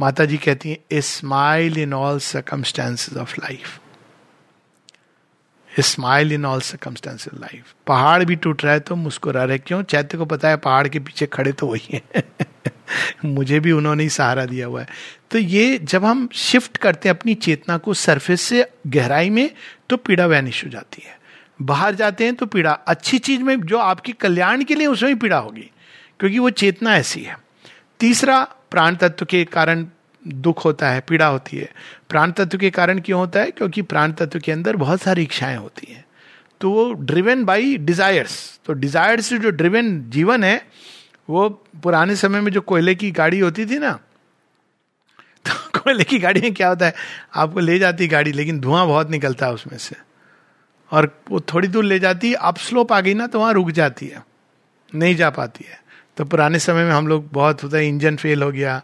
माता 0.00 0.24
जी 0.24 0.36
कहती 0.36 0.70
हैं 0.70 0.78
a 0.92 1.00
smile 1.00 1.78
in 1.78 1.94
all 1.94 2.18
circumstances 2.18 3.16
of 3.16 3.34
life 3.40 3.80
smile 5.80 6.32
in 6.32 6.44
all 6.44 6.60
circumstances 6.60 7.40
life 7.40 7.74
पहाड़ 7.86 8.24
भी 8.24 8.36
टूट 8.36 8.64
रहा 8.64 8.72
है 8.72 8.80
तो 8.80 8.96
मुस्कुरा 8.96 9.44
रहे, 9.44 9.58
क्यों? 9.58 9.82
चैत्य 9.82 10.18
को 10.18 10.24
पता 10.24 10.48
है, 10.48 10.56
पहाड़ 10.56 10.88
के 10.88 10.98
पीछे 10.98 11.26
खड़े 11.26 11.52
तो 11.52 11.66
वही 11.66 11.88
है। 11.94 12.24
मुझे 13.24 13.60
भी 13.60 13.72
उन्होंने 13.72 14.02
ही 14.02 14.08
सहारा 14.08 14.44
दिया 14.44 14.66
हुआ 14.66 14.80
है। 14.80 14.86
तो 15.34 15.38
ये 15.38 15.78
जब 15.78 16.04
हम 16.04 16.28
शिफ्ट 16.32 16.76
करते 16.76 17.08
हैं 17.08 17.16
अपनी 17.16 17.34
चेतना 17.34 17.76
को 17.78 17.94
सरफेस 17.94 18.40
से 18.40 18.66
गहराई 18.86 19.30
में 19.30 19.50
तो 19.90 19.96
पीड़ा 19.96 20.26
वैनिश 20.26 20.64
हो 20.64 20.70
जाती 20.70 21.02
है। 21.06 21.18
बाहर 21.62 21.94
जाते 21.94 22.24
हैं 22.24 22.34
तो 22.34 22.46
पीड़ा, 22.46 22.72
अच्छी 22.72 23.18
चीज़ 23.18 23.42
में 23.42 23.60
जो 23.60 23.78
आपके 23.78 24.12
कल्याण 24.12 24.62
के 24.64 24.74
लिए 24.74 24.86
उसमें 24.86 25.18
पीड़ा 25.18 25.38
होगी, 25.38 25.70
क्योंकि 26.20 26.38
वो 26.38 26.50
चेतना 26.50 26.96
ऐसी 26.96 27.22
है। 27.22 27.36
तीसरा, 28.00 28.42
प्राण 28.70 28.96
तत्व 28.96 29.26
के 29.26 29.44
कारण 29.44 29.86
दुख 30.26 30.64
होता 30.64 30.90
है, 30.90 31.00
पीड़ा 31.00 31.26
होती 31.26 31.56
है। 31.56 31.72
प्राण 32.08 32.32
तत्व 32.32 32.58
के 32.58 32.70
कारण 32.70 33.00
क्यों 33.00 33.20
होता 33.20 33.40
है? 33.40 33.50
क्योंकि 33.50 33.82
प्राण 33.82 34.12
तत्व 34.12 34.40
के 34.40 34.52
अंदर 34.52 34.76
बहुत 34.76 35.02
सारी 35.02 35.22
इच्छाएँ 35.22 35.56
होती 35.56 35.92
हैं। 35.92 36.04
तो 36.60 36.70
वो 36.70 36.92
ड्रिवन 36.92 37.44
बाई 37.44 37.76
डिजायर्स 37.76 38.60
तो 38.64 38.72
डिजायर्स 38.72 39.34
जो 39.34 39.50
ड्रिवन 39.50 40.00
जीवन 40.10 40.44
है, 40.44 40.66
वो 41.30 41.48
पुराने 41.82 42.16
समय 42.16 42.40
में 42.40 42.52
जो 42.52 42.60
कोयले 42.60 42.94
की 42.94 43.10
गाड़ी 43.10 43.38
होती 43.38 43.66
थी 43.66 43.78
ना 43.78 43.98
तो 45.46 45.78
कोयले 45.78 46.04
की 46.04 46.18
गाड़ी 46.18 46.40
में 46.40 46.54
क्या 46.54 46.68
होता 46.68 46.86
है? 46.86 46.94
आपको 47.34 47.60
ले 47.60 47.78
जाती 47.78 48.08
गाड़ी, 48.08 48.32
लेकिन 48.32 48.60
धुआँ 48.60 48.86
बहुत 48.86 49.10
निकलता 49.10 49.46
है 49.46 49.52
उसमें 49.52 49.78
से। 49.78 49.96
और 50.90 51.10
वो 51.30 51.40
थोड़ी 51.52 51.68
दूर 51.68 51.84
ले 51.84 51.98
जाती 51.98 52.28
है 52.28 52.34
अप 52.34 52.58
स्लोप 52.58 52.92
आ 52.92 53.00
गई 53.00 53.14
ना 53.14 53.26
तो 53.26 53.40
वहाँ 53.40 53.52
रुक 53.52 53.70
जाती 53.70 54.06
है। 54.06 54.22
नहीं 54.92 55.16
जा 55.16 55.30
पाती 55.30 55.64
है। 55.68 55.82
तो 56.16 56.24
पुराने 56.24 56.58
समय 56.58 56.84
में 56.84 56.92
हम 56.92 57.08
लोग 57.08 57.28
बहुत 57.32 57.62
होता 57.64 57.76
है, 57.76 57.88
इंजन 57.88 58.16
फेल 58.16 58.42
हो 58.42 58.50
गया 58.52 58.82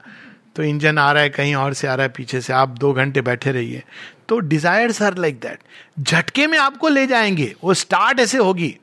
तो 0.56 0.62
इंजन 0.62 0.98
आ 0.98 1.10
रहा 1.12 1.22
है 1.22 1.28
कहीं 1.28 1.54
और 1.54 1.74
से 1.74 1.86
आ 1.86 1.94
रहा 1.94 2.02
है 2.02 2.12
पीछे 2.16 2.40
से, 2.40 2.52
आप 2.52 2.68
दो 2.68 2.92
घंटे 2.92 3.20
बैठे 3.20 3.52
रहिए। 3.52 3.82
तो 4.28 4.38
डिजायर्स 4.38 5.00
आर 5.02 5.16
लाइक 5.16 5.38
दैट 5.40 5.58
झटके 6.00 6.46
में 6.46 6.58
आपको 6.58 6.88
ले 6.88 7.06
जाएँगे, 7.06 7.54
वो 7.64 7.74
स्टार्ट 7.74 8.20
ऐसे 8.20 8.38
होगी। 8.38 8.76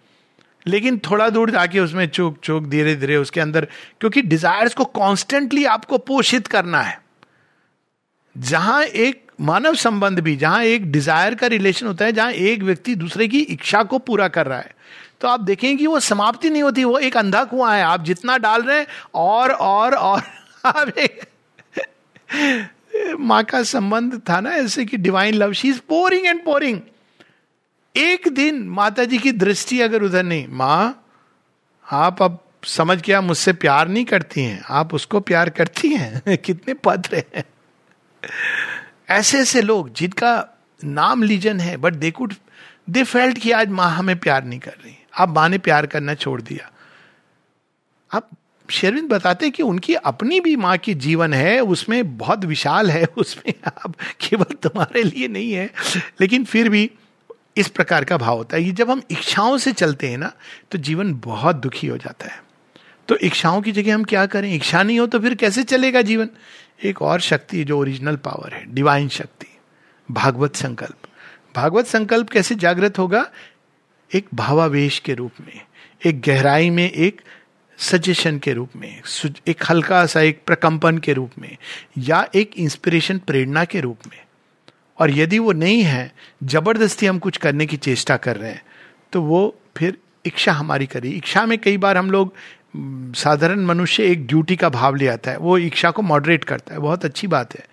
लेकिन 0.67 0.97
थोड़ा 0.99 1.29
दूर 1.29 1.51
जाके 1.51 1.79
उसमें 1.79 2.07
चुक 2.07 2.37
चुक 2.43 2.63
धीरे 2.63 2.95
धीरे 2.95 3.15
उसके 3.15 3.39
अंदर, 3.39 3.67
क्योंकि 3.99 4.21
डिजायर्स 4.21 4.73
को 4.73 4.85
कॉन्स्टेंटली 4.85 5.65
आपको 5.65 5.97
पोषित 5.97 6.47
करना 6.47 6.81
है। 6.81 6.99
जहाँ 8.37 8.83
एक 8.83 9.31
मानव 9.41 9.75
संबंध 9.75 10.19
भी, 10.19 10.35
जहाँ 10.35 10.63
एक 10.63 10.91
डिज़ायर 10.91 11.35
का 11.35 11.47
रिलेशन 11.47 11.87
होता 11.87 12.05
है, 12.05 12.11
जहाँ 12.11 12.31
एक 12.31 12.63
व्यक्ति 12.63 12.95
दूसरे 12.95 13.27
की 13.27 13.39
इच्छा 13.39 13.83
को 13.83 13.97
पूरा 13.97 14.27
कर 14.27 14.45
रहा 14.45 14.59
है। 14.59 14.75
तो 15.21 15.27
आप 15.27 15.39
देखें 15.39 15.77
कि 15.77 15.87
वो 15.87 15.99
समाप्ति 15.99 16.49
नहीं 16.49 16.63
होती, 16.63 16.83
वो 16.83 16.99
एक 16.99 17.17
अंधा 17.17 17.43
कुआ 17.43 17.75
है। 17.75 17.83
आप 17.83 18.03
जितना 18.03 18.37
डाल 18.37 18.61
रहे 18.61 18.79
हैं, 18.79 18.87
और 19.13 19.51
और 19.51 19.93
और, 19.93 20.21
आप 20.65 20.89
एक 20.89 21.21
माँ 23.19 23.43
का 23.43 23.63
संबंध 23.63 24.21
था 24.29 24.39
ना 24.39 24.49
ऐसे 24.49 24.85
कि 24.85 24.97
divine 24.97 25.33
love 25.33 25.53
she 25.53 25.69
is 25.69 25.79
pouring 25.79 26.25
and 26.25 26.45
pouring 26.45 26.79
एक 27.97 28.27
दिन 28.27 28.63
माता 28.63 29.03
जी 29.03 29.17
की 29.17 29.31
दृष्टि 29.31 29.81
अगर 29.81 30.03
उधर 30.03 30.23
नहीं, 30.23 30.47
माँ, 30.49 31.03
आप 31.91 32.21
अब 32.21 32.39
समझ 32.65 33.01
गया 33.01 33.21
मुझसे 33.21 33.53
प्यार 33.53 33.87
नहीं 33.87 34.05
करती 34.05 34.41
हैं, 34.41 34.65
आप 34.69 34.93
उसको 34.93 35.19
प्यार 35.19 35.49
करती 35.49 35.89
हैं, 35.89 36.37
कितने 36.45 36.73
पत्र 36.73 37.23
हैं। 37.35 37.43
ऐसे 39.09 39.39
ऐसे 39.39 39.61
लोग 39.61 39.93
जिनका 39.93 40.47
नाम 40.83 41.23
लीजन 41.23 41.59
है 41.59 41.77
but 41.77 41.93
they 41.93 42.11
could 42.11 42.33
they 42.89 43.03
felt 43.03 43.37
कि 43.37 43.51
आज 43.51 43.69
माँ 43.69 43.91
हमें 43.91 44.19
प्यार 44.19 44.43
नहीं 44.43 44.59
कर 44.59 44.71
रही। 44.71 44.95
अब 45.17 45.35
माँ 45.35 45.49
ने 45.49 45.57
प्यार 45.57 45.85
करना 45.85 46.13
छोड़ 46.13 46.41
दिया। 46.41 46.71
अब 48.11 48.27
शेरविंद 48.69 49.09
बताते 49.09 49.45
हैं 49.45 49.53
कि 49.53 49.63
उनकी 49.63 49.93
अपनी 49.93 50.39
भी 50.39 50.55
माँ 50.55 50.77
की 50.77 50.93
जीवन 50.93 51.33
है, 51.33 51.59
उसमें 51.59 52.17
बहुत 52.17 52.45
विशाल 52.45 52.91
है, 52.91 53.05
उसमें 53.17 53.53
अब 53.83 53.95
केवल 53.95 54.55
तुम्हारे 54.55 55.03
लिए 55.03 55.27
नहीं 55.27 55.53
है। 55.53 55.73
लेकिन 56.21 56.45
फिर 56.45 56.69
भी 56.69 56.91
इस 57.57 57.67
प्रकार 57.67 58.03
का 58.03 58.17
भाव 58.17 58.37
होता 58.37 58.57
है। 58.57 58.63
कि 58.63 58.71
जब 58.71 58.91
हम 58.91 59.01
इच्छाओं 59.11 59.57
से 59.57 59.71
चलते 59.71 60.07
हैं 60.07 60.17
ना 60.17 60.31
तो 60.71 60.77
जीवन 60.77 61.13
बहुत 61.13 61.55
दुखी 61.55 61.87
हो 61.87 61.97
जाता 61.97 62.25
है। 62.25 62.43
तो 63.07 63.15
इच्छाओं 63.15 63.61
की 63.61 63.71
जगह 63.71 63.95
हम 63.95 64.03
क्या 64.03 64.25
करें? 64.25 64.53
इच्छा 64.53 64.83
नहीं 64.83 64.99
हो 64.99 65.07
तो 65.07 65.19
फिर 65.19 65.35
कैसे 65.35 65.63
चलेगा 65.63 66.01
जीवन? 66.01 66.29
एक 66.79 67.01
और 67.01 67.19
शक्ति 67.19 67.63
जो 67.63 67.79
ओरिजिनल 67.79 68.15
पावर 68.15 68.53
है 68.53 68.63
डिवाइन 68.73 69.07
शक्ति, 69.09 69.47
भागवत 70.11 70.55
संकल्प। 70.55 71.07
भागवत 71.55 71.85
संकल्प 71.85 72.29
कैसे 72.29 72.55
जागृत 72.55 72.99
होगा? 72.99 73.25
एक 74.11 74.27
भावावेश 74.33 74.99
के 74.99 75.13
रूप 75.13 75.31
में, 75.41 75.59
एक 76.05 76.21
गहराई 76.21 76.69
में, 76.69 76.89
एक 76.91 77.21
सजेशन 77.79 78.37
के 78.39 78.53
रूप 78.53 78.75
में 78.75 79.01
एक 79.47 79.63
हल्का 79.69 80.05
सा, 80.05 80.21
एक 80.21 80.41
प्रकंपन 80.45 80.97
के 80.97 81.13
रूप 81.13 81.31
में, 81.39 81.57
या 81.97 82.27
एक 82.35 82.51
इंस्पिरेशन 82.57 83.17
प्रेरणा 83.17 83.65
के 83.65 83.81
रूप 83.81 84.07
में। 84.07 84.19
और 84.99 85.11
यदि 85.11 85.39
वो 85.39 85.51
नहीं 85.51 85.81
है, 85.81 86.11
ज़बरदस्ती 86.43 87.05
हम 87.05 87.19
कुछ 87.19 87.37
करने 87.37 87.65
की 87.65 87.77
चेष्टा 87.77 88.17
कर 88.17 88.37
रहे 88.37 88.51
हैं 88.51 88.63
तो 89.11 89.21
वो 89.21 89.55
फिर 89.77 89.97
इच्छा 90.25 90.51
हमारी 90.51 90.85
करी 90.85 91.09
इच्छा 91.09 91.45
में 91.45 91.57
कई 91.57 91.77
बार 91.77 91.97
हम 91.97 92.11
लोग 92.11 92.33
साधारण 93.15 93.65
मनुष्य 93.65 94.03
एक 94.03 94.27
ड्यूटी 94.27 94.55
का 94.55 94.69
भाव 94.69 94.95
ले 94.95 95.07
आता 95.07 95.31
है, 95.31 95.37
वो 95.37 95.57
इच्छा 95.57 95.91
को 95.91 96.01
मॉडरेट 96.01 96.43
करता 96.43 96.73
है। 96.73 96.79
बहुत 96.79 97.05
अच्छी 97.05 97.27
बात 97.27 97.55
है। 97.55 97.65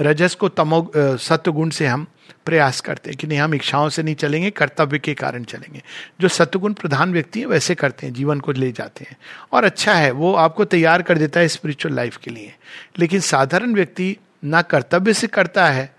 रजस 0.00 0.34
को 0.34 0.48
तमो 0.48 0.90
सत्य 0.96 1.50
गुण 1.50 1.70
से 1.70 1.86
हम 1.86 2.06
प्रयास 2.46 2.80
करते 2.80 3.10
हैं 3.10 3.16
कि 3.16 3.26
नहीं, 3.26 3.38
हम 3.38 3.54
इच्छाओं 3.54 3.88
से 3.88 4.02
नहीं 4.02 4.14
चलेंगे, 4.14 4.50
कर्तव्य 4.50 4.98
के 4.98 5.14
कारण 5.14 5.44
चलेंगे। 5.44 5.82
जो 6.20 6.28
सत्वगुण 6.28 6.72
प्रधान 6.72 7.12
व्यक्ति 7.12 7.40
है, 7.40 7.46
वैसे 7.46 7.74
करते 7.74 8.06
हैं, 8.06 8.14
जीवन 8.14 8.40
को 8.40 8.52
ले 8.52 8.72
जाते 8.72 9.06
हैं। 9.10 9.16
और 9.52 9.64
अच्छा 9.64 9.94
है, 9.94 10.10
वो 10.10 10.34
आपको 10.34 10.64
तैयार 10.64 11.02
कर 11.02 11.18
देता 11.18 11.40
है 11.40 11.48
स्पिरिचुअल 11.48 11.94
लाइफ 11.94 12.16
के 12.16 12.30
लिए। 12.30 12.54
लेकिन 12.98 13.20
साधारण 13.20 13.74
व्यक्ति 13.74 14.16
ना 14.44 14.62
कर्तव्य 14.62 15.14
से 15.14 15.26
करता 15.26 15.66
है, 15.66 15.94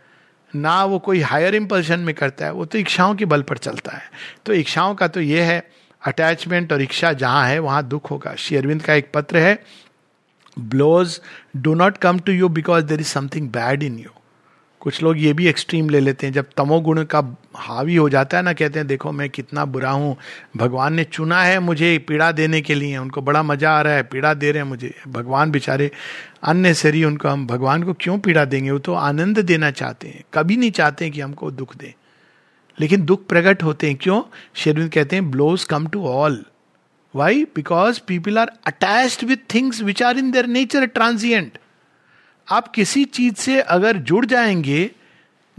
ना 0.55 0.83
वो 0.85 0.99
कोई 0.99 1.21
हायर 1.21 1.55
इम्पल्शन 1.55 1.99
में 1.99 2.15
करता 2.15 2.45
है, 2.45 2.51
वो 2.51 2.65
तो 2.65 2.77
इच्छाओं 2.77 3.15
के 3.15 3.25
बल 3.25 3.41
पर 3.41 3.57
चलता 3.57 3.91
है। 3.91 4.11
तो 4.45 4.53
इच्छाओं 4.53 4.95
का 4.95 5.07
तो 5.07 5.21
ये 5.21 5.41
है 5.41 5.82
अटैचमेंट 6.03 6.73
और 6.73 6.81
इच्छा 6.81 7.13
जहाँ 7.13 7.47
है, 7.47 7.59
वहाँ 7.59 7.83
दुख 7.83 8.11
होगा। 8.11 8.35
शेरविंद 8.35 8.81
का 8.81 8.93
एक 8.93 9.11
पत्र 9.13 9.37
है 9.37 9.63
blows 10.59 11.21
do 11.57 11.73
not 11.73 11.97
come 11.97 12.19
to 12.19 12.31
you 12.31 12.49
because 12.49 12.85
there 12.85 12.99
is 12.99 13.07
something 13.07 13.49
bad 13.49 13.83
in 13.83 13.99
you 13.99 14.09
कुछ 14.81 15.03
लोग 15.03 15.19
ये 15.19 15.33
भी 15.33 15.47
एक्सट्रीम 15.47 15.89
ले 15.89 15.99
लेते 15.99 16.27
हैं। 16.27 16.33
जब 16.33 16.45
तमोगुण 16.57 17.03
का 17.03 17.37
हावी 17.55 17.95
हो 17.95 18.09
जाता 18.09 18.37
है 18.37 18.43
ना, 18.43 18.53
कहते 18.53 18.79
हैं, 18.79 18.87
देखो, 18.87 19.11
मैं 19.11 19.29
कितना 19.29 19.65
बुरा 19.65 19.91
हूँ। 19.91 20.17
भगवान 20.57 20.93
ने 20.93 21.03
चुना 21.03 21.43
है 21.43 21.59
मुझे 21.59 21.97
पीड़ा 21.97 22.31
देने 22.31 22.61
के 22.61 22.75
लिए। 22.75 22.97
उनको 22.97 23.21
बड़ा 23.21 23.43
मज़ा 23.43 23.71
आ 23.71 23.81
रहा 23.81 23.93
है, 23.93 24.03
पीड़ा 24.03 24.33
दे 24.33 24.51
रहे 24.51 24.61
हैं 24.61 24.69
मुझे। 24.69 24.93
भगवान 25.07 25.51
बेचारे 25.51 25.91
अन्य 26.43 26.73
सरी 26.73 27.03
उनको 27.03 27.29
हम, 27.29 27.47
भगवान 27.47 27.83
को 27.83 27.93
क्यों 27.93 28.19
पीड़ा 28.19 28.45
देंगे? 28.45 28.71
वो 28.71 28.79
तो 28.79 28.93
आनंद 28.93 29.39
देना 29.39 29.71
चाहते 29.71 30.07
हैं। 30.07 30.23
कभी 30.33 30.57
नहीं 30.57 30.71
चाहते 30.71 31.09
कि 31.09 31.21
हमको 31.21 31.51
दुख 31.51 31.75
दें। 31.75 31.93
लेकिन 32.79 33.05
दुख 33.05 33.25
प्रकट 33.25 33.63
होते 33.63 33.87
हैं। 33.87 33.97
क्यों? 34.01 34.21
शेरविंद 34.55 34.91
कहते 34.91 35.15
हैं 35.15 35.31
blows 35.31 35.63
come 35.63 35.87
to 35.87 36.05
all 36.07 36.45
why 37.15 37.43
because 37.55 37.99
people 38.07 38.37
are 38.37 38.51
attached 38.67 39.23
with 39.23 39.37
things 39.53 39.81
which 39.81 40.03
are 40.03 40.17
in 40.17 40.31
their 40.31 40.45
nature 40.45 40.85
transient 40.85 41.57
आप 42.51 42.67
किसी 42.67 43.05
चीज़ 43.05 43.35
से 43.35 43.59
अगर 43.61 43.97
जुड़ 43.97 44.25
जाएँगे, 44.25 44.91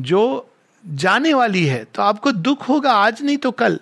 जो 0.00 0.50
जाने 0.86 1.34
वाली 1.34 1.64
है 1.66 1.84
तो 1.84 2.02
आपको 2.02 2.32
दुख 2.32 2.68
होगा, 2.68 2.92
आज 2.92 3.22
नहीं 3.22 3.36
तो 3.36 3.50
कल। 3.50 3.80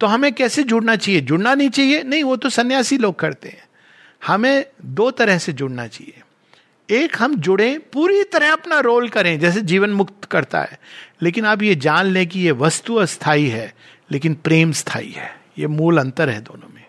तो 0.00 0.06
हमें 0.06 0.32
कैसे 0.32 0.62
जुड़ना 0.62 0.96
चाहिए? 0.96 1.20
जुड़ना 1.20 1.54
नहीं 1.54 1.70
चाहिए? 1.70 2.02
नहीं, 2.02 2.24
वो 2.24 2.36
तो 2.36 2.48
सन्यासी 2.48 2.98
लोग 2.98 3.18
करते 3.18 3.48
हैं। 3.48 3.68
हमें 4.26 4.66
दो 4.84 5.10
तरह 5.10 5.38
से 5.38 5.52
जुड़ना 5.52 5.86
चाहिए। 5.86 6.22
एक 6.90 7.16
हम 7.18 7.34
जुड़े, 7.36 7.78
पूरी 7.78 8.22
तरह 8.22 8.52
अपना 8.52 8.80
रोल 8.80 9.08
करें, 9.08 9.40
जैसे 9.40 9.60
जीवन 9.60 9.90
मुक्त 9.90 10.24
करता 10.24 10.60
है। 10.60 10.80
लेकिन 11.22 11.46
आप 11.46 11.62
ये 11.62 11.74
जान 11.74 12.06
लें 12.06 12.26
कि 12.26 12.40
ये 12.40 12.50
वस्तु 12.50 12.94
अस्थाई 12.94 13.46
है, 13.46 13.74
लेकिन 14.12 14.34
प्रेम 14.34 14.72
स्थायी 14.72 15.10
है। 15.10 15.40
ये 15.58 15.66
मूल 15.66 15.98
अंतर 15.98 16.28
है 16.28 16.40
दोनों 16.40 16.74
में। 16.74 16.84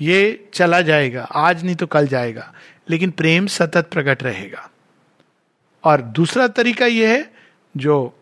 ये 0.00 0.48
चला 0.54 0.80
जाएगा, 0.80 1.22
आज 1.22 1.64
नहीं 1.64 1.76
तो 1.76 1.86
कल 1.86 2.06
जाएगा, 2.06 2.54
लेकिन 2.90 3.10
प्रेम 3.10 3.46
सतत 3.46 3.88
प्रकट 3.92 4.22
रहेगा। 4.22 4.70
और 5.84 6.00
दूसरा 6.00 6.48
तरीका 6.48 6.86
यह 6.86 7.08
है, 7.08 7.34
जो 7.76 8.18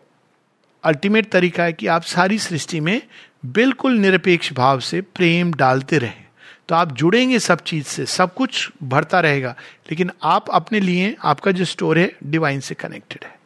अल्टीमेट 0.83 1.31
तरीका 1.31 1.63
है 1.63 1.73
कि 1.73 1.87
आप 1.87 2.01
सारी 2.01 2.39
सृष्टि 2.39 2.79
में 2.79 3.01
बिल्कुल 3.45 3.93
निरपेक्ष 3.93 4.53
भाव 4.53 4.79
से 4.79 5.01
प्रेम 5.01 5.53
डालते 5.53 5.97
रहें। 5.97 6.24
तो 6.67 6.75
आप 6.75 6.91
जुड़ेंगे 6.91 7.39
सब 7.39 7.63
चीज़ 7.63 7.85
से, 7.85 8.05
सब 8.05 8.33
कुछ 8.33 8.71
भरता 8.83 9.19
रहेगा, 9.19 9.55
लेकिन 9.91 10.11
आप 10.23 10.45
अपने 10.49 10.79
लिए, 10.79 11.15
आपका 11.23 11.51
जो 11.51 11.65
स्टोर 11.65 11.99
है 11.99 12.15
डिवाइन 12.23 12.59
से 12.59 12.75
कनेक्टेड 12.75 13.25
है। 13.25 13.39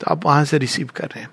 तो 0.00 0.06
आप 0.10 0.24
वहाँ 0.24 0.44
से 0.44 0.58
रिसीव 0.58 0.90
कर 0.96 1.04
रहे 1.04 1.20
हैं। 1.20 1.30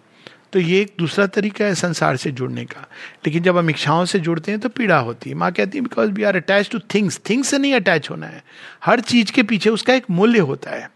तो 0.54 0.60
ये 0.60 0.82
एक 0.82 0.94
दूसरा 1.00 1.28
तरीका 1.28 1.66
है 1.66 1.76
संसार 1.76 2.18
से 2.18 2.32
जुड़ने 2.32 2.66
का। 2.66 2.82
लेकिन 3.28 3.44
जब 3.44 3.58
हम 3.58 3.70
इच्छाओं 3.70 4.06
से 4.06 4.20
जुड़ते 4.20 4.52
हैं 4.52 4.60
तो 4.60 4.70
पीड़ा 4.70 5.00
होती 5.00 5.30
है। 5.30 5.36
माँ 5.36 5.52
कहती 5.52 5.78
है 5.78 5.82
because 5.82 6.12
we 6.12 6.24
are 6.24 6.36
attach 6.36 6.70
to 6.70 6.80
things 6.80 7.22
things 7.30 7.48
से 7.48 7.58
नहीं 7.58 7.74
अटैच 7.74 8.10
होना 8.10 8.28
है। 8.28 8.44
हर 8.86 9.00
चीज़ 9.00 9.32
के 9.32 9.44
पीछे 9.44 9.70
उसका 9.70 9.94
एक 9.94 10.06
मूल्य 10.12 10.40
होता 10.40 10.72
है। 10.72 10.92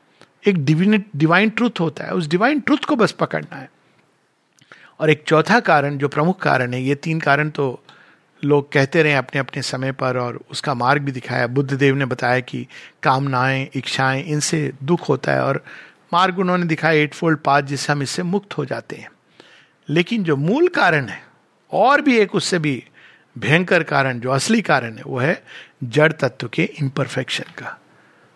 एक 0.47 0.65
डिवाइन 1.15 1.49
ट्रुथ 1.49 1.79
होता 1.79 2.03
है। 2.03 2.11
उस 2.11 2.27
डिवाइन 2.27 2.59
ट्रुथ 2.59 2.77
को 2.77 2.95
बस 2.95 3.11
पकड़ना 3.11 3.55
है। 3.55 3.71
और 4.99 5.09
एक 5.09 5.23
चौथा 5.27 5.59
कारण, 5.59 5.97
जो 5.97 6.07
प्रमुख 6.07 6.41
कारण 6.41 6.73
है, 6.73 6.83
ये 6.83 6.95
तीन 6.95 7.19
कारण 7.19 7.49
तो 7.49 7.83
लोग 8.43 8.71
कहते 8.71 9.03
रहे 9.03 9.13
अपने 9.13 9.39
अपने 9.39 9.61
समय 9.61 9.91
पर 9.91 10.17
और 10.17 10.39
उसका 10.51 10.73
मार्ग 10.73 11.01
भी 11.01 11.11
दिखाया। 11.11 11.47
बुद्ध 11.47 11.73
देव 11.73 11.95
ने 11.95 12.05
बताया 12.05 12.39
कि 12.39 12.67
कामनाएँ, 13.03 13.69
इच्छाएँ, 13.73 14.23
इनसे 14.23 14.71
दुख 14.83 15.09
होता 15.09 15.31
है 15.31 15.43
और 15.43 15.63
मार्ग 16.13 16.39
उन्होंने 16.39 16.65
दिखाया 16.65 17.01
एट 17.01 17.13
फोल्ड 17.13 17.39
पाथ 17.39 17.61
जिससे 17.61 17.93
हम 17.93 18.01
इससे 18.01 18.23
मुक्त 18.23 18.57
हो 18.57 18.65
जाते 18.65 18.95
हैं। 18.95 19.09
लेकिन 19.89 20.23
जो 20.23 20.35
मूल 20.37 20.67
कारण 20.67 21.07
है, 21.07 21.23
और 21.71 22.01
भी 22.01 22.17
एक 22.17 22.35
उससे 22.35 22.59
भी 22.59 22.83
भयंकर 23.37 23.83
कारण, 23.83 24.19
जो 24.19 24.31
असली 24.31 24.61
कारण 24.61 24.97
है, 24.97 25.03
वो 25.07 25.19
है 25.19 25.43
जड़ 25.83 26.11
तत्व 26.11 26.47
के 26.47 26.63
इम्परफेक्शन 26.81 27.51
का। 27.57 27.79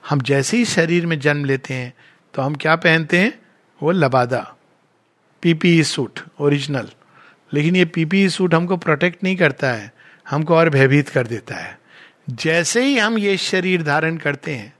हम 0.10 0.22
जैसे 0.22 0.58
ही 0.58 0.66
शरीर 0.66 1.06
में 1.06 1.20
जन्म 1.20 1.46
लेते 1.46 1.74
हैं 1.74 1.94
तो 2.34 2.42
हम 2.42 2.56
क्या 2.56 2.76
पहनते 2.76 3.18
हैं? 3.18 3.40
वो 3.84 3.92
लबादा। 3.92 4.56
पीपीई 5.42 5.84
सूट 5.84 6.20
ओरिजिनल 6.40 6.90
लेकिन 7.54 7.76
ये 7.76 7.86
पीपीई 7.86 8.30
सूट 8.30 8.54
हमको 8.54 8.78
प्रोटेक्ट 8.78 9.24
नहीं 9.24 9.36
करता 9.36 9.72
है। 9.72 9.92
हमको 10.30 10.56
और 10.56 10.70
भयभीत 10.70 11.10
कर 11.10 11.28
देता 11.28 11.56
है। 11.56 11.80
जैसे 12.30 12.86
ही 12.86 12.98
हम 12.98 13.18
ये 13.18 13.38
शरीर 13.38 13.84
धारण 13.84 14.18
करते 14.18 14.56
हैं, 14.56 14.76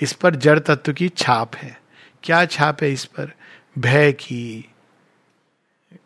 इस 0.00 0.12
पर 0.12 0.36
जड़ 0.36 0.58
तत्व 0.58 0.92
की 0.92 1.08
छाप 1.08 1.56
है। 1.56 1.80
क्या 2.22 2.44
छाप 2.44 2.82
है 2.82 2.92
इस 2.92 3.04
पर? 3.04 3.32
भय 3.78 4.12
की, 4.12 4.72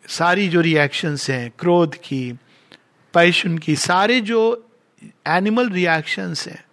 सारी 0.09 0.49
जो 0.49 0.61
रिएक्शंस 0.61 1.31
हैं, 1.31 1.53
क्रोध 1.59 1.95
की 1.95 2.33
पैशन 3.15 3.59
की 3.59 3.77
सारे 3.77 4.21
जो 4.21 4.71
एनिमल 5.27 5.71
रिएक्शंस 5.71 6.49
हैं, 6.49 6.65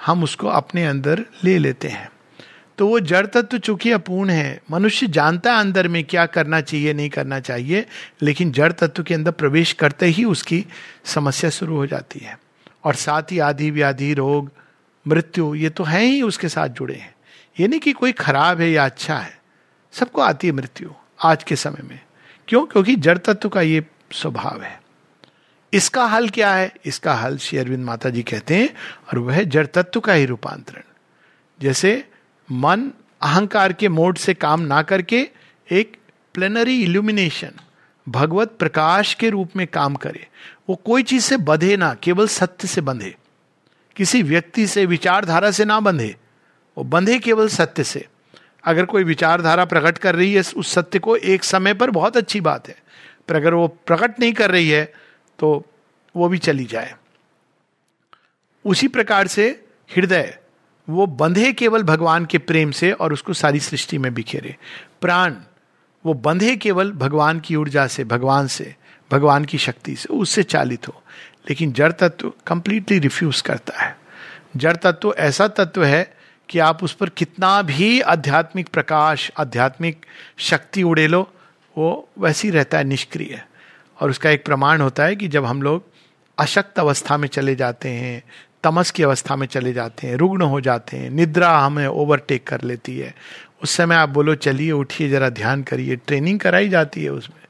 हम 0.00 0.22
उसको 0.22 0.48
अपने 0.48 0.86
अंदर 0.86 1.24
ले 1.44 1.58
लेते 1.58 1.88
हैं। 1.88 2.10
तो 2.78 2.86
वो 2.88 3.00
जड़ 3.00 3.26
तत्व 3.26 3.58
चूँकि 3.58 3.90
अपूर्ण 3.90 4.30
है, 4.30 4.60
मनुष्य 4.70 5.06
जानता 5.06 5.52
है 5.52 5.60
अंदर 5.60 5.88
में 5.88 6.02
क्या 6.04 6.26
करना 6.26 6.60
चाहिए, 6.60 6.92
नहीं 6.92 7.10
करना 7.10 7.40
चाहिए, 7.40 7.86
लेकिन 8.22 8.52
जड़ 8.52 8.72
तत्व 8.72 9.02
के 9.02 9.14
अंदर 9.14 9.30
प्रवेश 9.30 9.72
करते 9.72 10.06
ही 10.06 10.24
उसकी 10.24 10.64
समस्या 11.04 11.50
शुरू 11.50 11.76
हो 11.76 11.86
जाती 11.86 12.20
है। 12.20 12.38
और 12.84 12.94
साथ 12.94 13.32
ही 13.32 13.38
आदि 13.38 13.70
व्याधि, 13.70 14.12
रोग, 14.14 14.50
मृत्यु, 15.06 15.54
ये 15.54 15.68
तो 15.68 15.84
है 15.84 16.00
ही 16.00 16.22
उसके 16.22 16.48
साथ 16.48 16.68
जुड़े 16.68 16.94
हैं। 16.94 17.14
ये 17.60 17.68
नहीं 17.68 17.80
कि 17.80 17.92
कोई 17.92 18.12
खराब 18.12 18.60
है 18.60 18.70
या 18.70 18.84
अच्छा 18.84 19.16
है, 19.16 19.38
सबको 19.92 20.20
आती 20.20 20.46
है 20.46 20.52
मृत्यु 20.52 20.90
आज 21.24 21.42
के 21.42 21.56
समय 21.56 21.82
में। 21.82 22.00
क्यों? 22.48 22.64
क्योंकि 22.66 22.96
जड़ 22.96 23.18
तत्व 23.18 23.48
का 23.48 23.60
ये 23.60 23.84
स्वभाव 24.12 24.62
है। 24.62 24.80
इसका 25.72 26.04
हल 26.06 26.28
क्या 26.28 26.52
है? 26.54 26.72
इसका 26.84 27.14
हल 27.14 27.38
श्री 27.38 27.58
अरविंद 27.58 27.84
माता 27.84 28.10
जी 28.10 28.22
कहते 28.22 28.56
हैं, 28.56 28.68
और 29.08 29.18
वह 29.18 29.42
जड़ 29.42 29.66
तत्व 29.66 30.00
का 30.00 30.12
ही 30.12 30.26
रूपांतरण। 30.26 30.82
जैसे 31.60 32.08
मन 32.52 32.90
अहंकार 33.22 33.72
के 33.72 33.88
मोड 33.88 34.18
से 34.18 34.34
काम 34.34 34.60
ना 34.60 34.82
करके 34.82 35.28
एक 35.70 35.96
प्लेनरी 36.34 36.82
इल्यूमिनेशन 36.82 37.50
भगवत 38.08 38.56
प्रकाश 38.58 39.14
के 39.14 39.30
रूप 39.30 39.56
में 39.56 39.66
काम 39.66 39.94
करे। 39.94 40.26
वो 40.68 40.76
कोई 40.76 41.02
चीज़ 41.02 41.24
से 41.24 41.36
बंधे 41.36 41.76
ना, 41.76 41.94
केवल 41.94 42.28
सत्य 42.28 42.68
से 42.68 42.80
बंधे। 42.80 43.16
किसी 43.96 44.22
व्यक्ति 44.22 44.66
से 44.66 44.86
विचारधारा 44.86 45.50
से 45.50 45.64
ना 45.64 45.80
बंधे, 45.80 46.16
वो 46.78 46.84
बंधे 46.84 47.18
केवल 47.18 47.48
सत्य 47.48 47.84
से। 47.84 48.06
अगर 48.64 48.84
कोई 48.84 49.04
विचारधारा 49.04 49.64
प्रकट 49.64 49.98
कर 49.98 50.14
रही 50.14 50.34
है, 50.34 50.40
उस 50.40 50.72
सत्य 50.72 50.98
को 50.98 51.16
एक 51.16 51.44
समय 51.44 51.74
पर 51.74 51.90
बहुत 51.90 52.16
अच्छी 52.16 52.40
बात 52.40 52.68
है। 52.68 52.76
पर 53.28 53.36
अगर 53.36 53.54
वो 53.54 53.68
प्रकट 53.68 54.20
नहीं 54.20 54.32
कर 54.32 54.50
रही 54.50 54.68
है 54.68 54.92
तो 55.38 55.64
वो 56.16 56.28
भी 56.28 56.38
चली 56.38 56.64
जाए। 56.64 56.94
उसी 58.64 58.88
प्रकार 58.88 59.26
से 59.26 59.64
हृदय 59.96 60.38
वो 60.88 61.06
बंधे 61.06 61.52
केवल 61.52 61.82
भगवान 61.82 62.24
के 62.24 62.38
प्रेम 62.38 62.70
से 62.70 62.92
और 62.92 63.12
उसको 63.12 63.32
सारी 63.32 63.60
सृष्टि 63.60 63.98
में 63.98 64.14
बिखेरे। 64.14 64.56
प्राण, 65.00 65.34
वो 66.06 66.14
बंधे 66.14 66.56
केवल 66.56 66.92
भगवान 66.92 67.40
की 67.40 67.56
ऊर्जा 67.56 67.86
से, 67.86 68.04
भगवान 68.04 68.46
से, 68.46 68.76
भगवान 69.12 69.44
की 69.44 69.58
शक्ति 69.58 69.96
से, 69.96 70.08
उससे 70.08 70.42
चालित 70.42 70.88
हो। 70.88 71.02
लेकिन 71.48 71.72
जड़ 71.72 71.92
तत्व 71.92 72.32
कंप्लीटली 72.46 72.98
रिफ्यूज 72.98 73.40
करता 73.40 73.82
है। 73.82 73.98
जड़ 74.56 74.76
तत्व 74.76 75.14
ऐसा 75.18 75.48
तत्व 75.48 75.84
है 75.84 76.16
कि 76.48 76.58
आप 76.58 76.84
उस 76.84 76.92
पर 76.92 77.08
कितना 77.08 77.62
भी 77.62 78.00
आध्यात्मिक 78.00 78.68
प्रकाश, 78.68 79.30
आध्यात्मिक 79.38 80.06
शक्ति 80.38 80.82
उड़े 80.82 81.06
लो, 81.06 81.32
वो 81.78 82.08
वैसी 82.18 82.50
रहता 82.50 82.78
है, 82.78 82.84
निष्क्रिय। 82.84 83.44
और 84.00 84.10
उसका 84.10 84.30
एक 84.30 84.44
प्रमाण 84.44 84.80
होता 84.80 85.04
है 85.04 85.16
कि 85.16 85.28
जब 85.28 85.44
हम 85.44 85.62
लोग 85.62 85.84
अशक्त 86.38 86.78
अवस्था 86.78 87.16
में 87.16 87.28
चले 87.28 87.54
जाते 87.54 87.88
हैं 87.88 88.22
तमस 88.66 88.90
की 88.90 89.02
अवस्था 89.02 89.36
में 89.36 89.46
चले 89.46 89.72
जाते 89.72 90.06
हैं, 90.06 90.16
रुग्ण 90.16 90.42
हो 90.42 90.60
जाते 90.60 90.96
हैं, 90.96 91.10
निद्रा 91.10 91.58
हमें 91.58 91.86
ओवरटेक 91.86 92.46
कर 92.46 92.60
लेती 92.62 92.98
है। 92.98 93.14
उस 93.62 93.70
समय 93.70 93.94
आप 93.94 94.08
बोलो, 94.08 94.34
चलिए 94.34 94.72
उठिए, 94.72 95.08
जरा 95.08 95.28
ध्यान 95.28 95.62
करिए। 95.62 95.96
ट्रेनिंग 95.96 96.40
कराई 96.40 96.68
जाती 96.68 97.04
है 97.04 97.10
उसमें। 97.10 97.46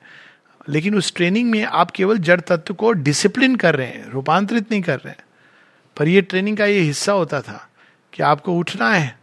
लेकिन 0.69 0.99
उस 0.99 1.15
ट्रेनिंग 1.15 1.51
में 1.51 1.65
आप 1.65 1.91
केवल 1.91 2.19
जड़ 2.19 2.41
तत्व 2.41 2.75
को 2.75 2.93
डिसिप्लिन 2.93 3.57
कर 3.57 3.77
रहे 3.77 3.87
हैं, 3.87 4.11
रूपांतरित 4.11 4.71
नहीं 4.71 4.83
कर 4.83 4.97
रहे 4.97 5.11
हैं। 5.11 5.25
पर 5.97 6.09
यह 6.09 6.21
ट्रेनिंग 6.21 6.57
का 6.57 6.65
ये 6.65 6.81
हिस्सा 6.81 7.13
होता 7.13 7.41
था 7.41 7.69
कि 8.13 8.23
आपको 8.23 8.59
उठना 8.59 8.91
है, 8.91 9.19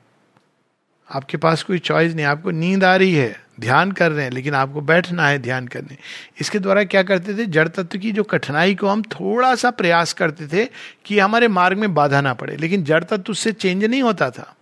आपके 1.11 1.37
पास 1.37 1.63
कोई 1.63 1.79
चॉइस 1.79 2.13
नहीं, 2.13 2.25
आपको 2.25 2.51
नींद 2.51 2.83
आ 2.83 2.95
रही 2.95 3.13
है। 3.13 3.41
ध्यान 3.59 3.91
कर 3.91 4.11
रहे 4.11 4.23
हैं, 4.23 4.31
लेकिन 4.31 4.53
आपको 4.53 4.81
बैठना 4.81 5.27
है 5.27 5.39
ध्यान 5.39 5.67
करने। 5.67 5.97
इसके 6.41 6.59
द्वारा 6.59 6.83
क्या 6.83 7.03
करते 7.03 7.37
थे? 7.37 7.45
जड़ 7.45 7.67
तत्व 7.67 7.99
की 7.99 8.11
जो 8.11 8.23
कठिनाई 8.23 8.75
को 8.75 8.87
हम 8.87 9.01
थोड़ा 9.01 9.55
सा 9.55 9.71
प्रयास 9.71 10.13
करते 10.13 10.47
थे 10.47 10.69
कि 11.05 11.19
हमारे 11.19 11.47
मार्ग 11.47 11.77
में 11.77 11.93
बाधा 11.93 12.21
ना 12.21 12.33
पड़े, 12.33 12.57
लेकिन 12.57 12.83
जड़ 12.83 13.03
तत्व 13.03 13.31
उससे 13.31 13.51
चेंज 13.51 13.83
नहीं 13.83 14.01
होता 14.01 14.29
था। 14.29 14.55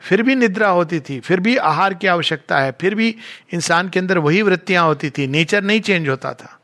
फिर 0.00 0.22
भी 0.22 0.34
निद्रा 0.34 0.68
होती 0.68 1.00
थी, 1.00 1.20
फिर 1.20 1.40
भी 1.40 1.56
आहार 1.56 1.94
की 1.94 2.06
आवश्यकता 2.06 2.58
है, 2.58 2.72
फिर 2.80 2.94
भी 2.94 3.16
इंसान 3.54 3.88
के 3.88 4.00
अंदर 4.00 4.18
वही 4.18 4.42
वृत्तियाँ 4.42 4.84
होती 4.84 5.10
थी, 5.10 5.26
नेचर 5.26 5.62
नहीं 5.62 5.80
चेंज 5.80 6.08
होता 6.08 6.32
था। 6.32 6.54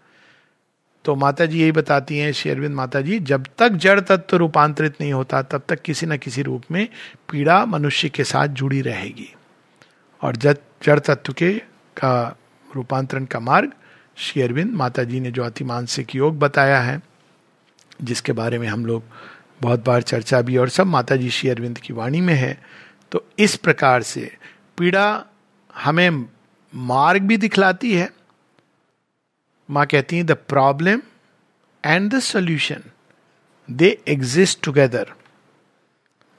तो 1.05 1.15
माता 1.15 1.47
जी 1.47 1.61
यही 1.61 1.73
बताती 1.73 2.19
हैं 2.19 2.33
शेरविंद 2.33 2.75
माता 2.75 3.01
जी 3.01 3.19
जब 3.19 3.47
तक 3.59 3.69
जड़ 3.69 4.01
तत्व 4.01 4.37
रूपांतरित 4.37 4.95
नहीं 5.01 5.13
होता, 5.13 5.43
तब 5.43 5.63
तक 5.69 5.83
किसी 5.83 6.07
न 6.07 6.17
किसी 6.17 6.43
रूप 6.43 6.63
में 6.71 6.89
पीड़ा 7.31 7.67
मनुष्य 7.67 8.09
के 8.09 8.25
साथ 8.25 8.49
जुड़ी 8.49 8.81
रहेगी। 8.81 9.35
और 10.23 10.37
जब 10.37 10.57
जड़ 10.85 10.99
तत्व 10.99 11.33
के 11.33 11.53
का 11.97 12.37
रूपांतरण 12.71 13.25
का 13.25 13.41
मार्ग, 13.41 13.73
श्री 14.17 14.43
अरविंद 14.43 14.73
माता 14.73 15.03
जी 15.05 15.21
ने 15.21 15.31
जो 15.31 15.45
अति 15.45 15.65
मानसिक 15.65 16.15
योग 16.15 16.39
बताया 16.39 16.81
है, 16.81 17.01
जिसके 18.03 18.33
बारे 18.33 18.59
में 18.59 18.67
हम 18.69 18.85
लोग 18.87 19.03
बहुत 19.63 19.85
बार 19.85 20.03
चर्चा 20.03 20.41
भी 20.41 20.57
और 20.57 20.69
सब 20.69 20.87
माता 20.87 21.17
जी 21.17 21.31
श्री 21.31 21.51
अरविंद 21.51 21.79
की 21.79 21.93
वाणी 21.93 22.21
में 22.21 22.35
है 22.35 22.59
तो 23.13 23.25
इस 23.39 23.57
प्रकार 23.57 24.03
से 24.03 24.31
पीड़ा 24.79 25.25
हमें 25.75 26.27
मार्ग 26.73 27.23
भी 27.23 27.37
दिखलाती 27.37 27.95
है। 27.95 28.11
माँ 29.69 29.87
कहती 29.87 30.17
है 30.17 30.25
the 30.25 30.33
problem 30.49 31.03
and 31.85 32.11
the 32.15 32.21
solution 32.21 32.83
they 33.69 33.89
exist 34.09 34.63
together 34.65 35.13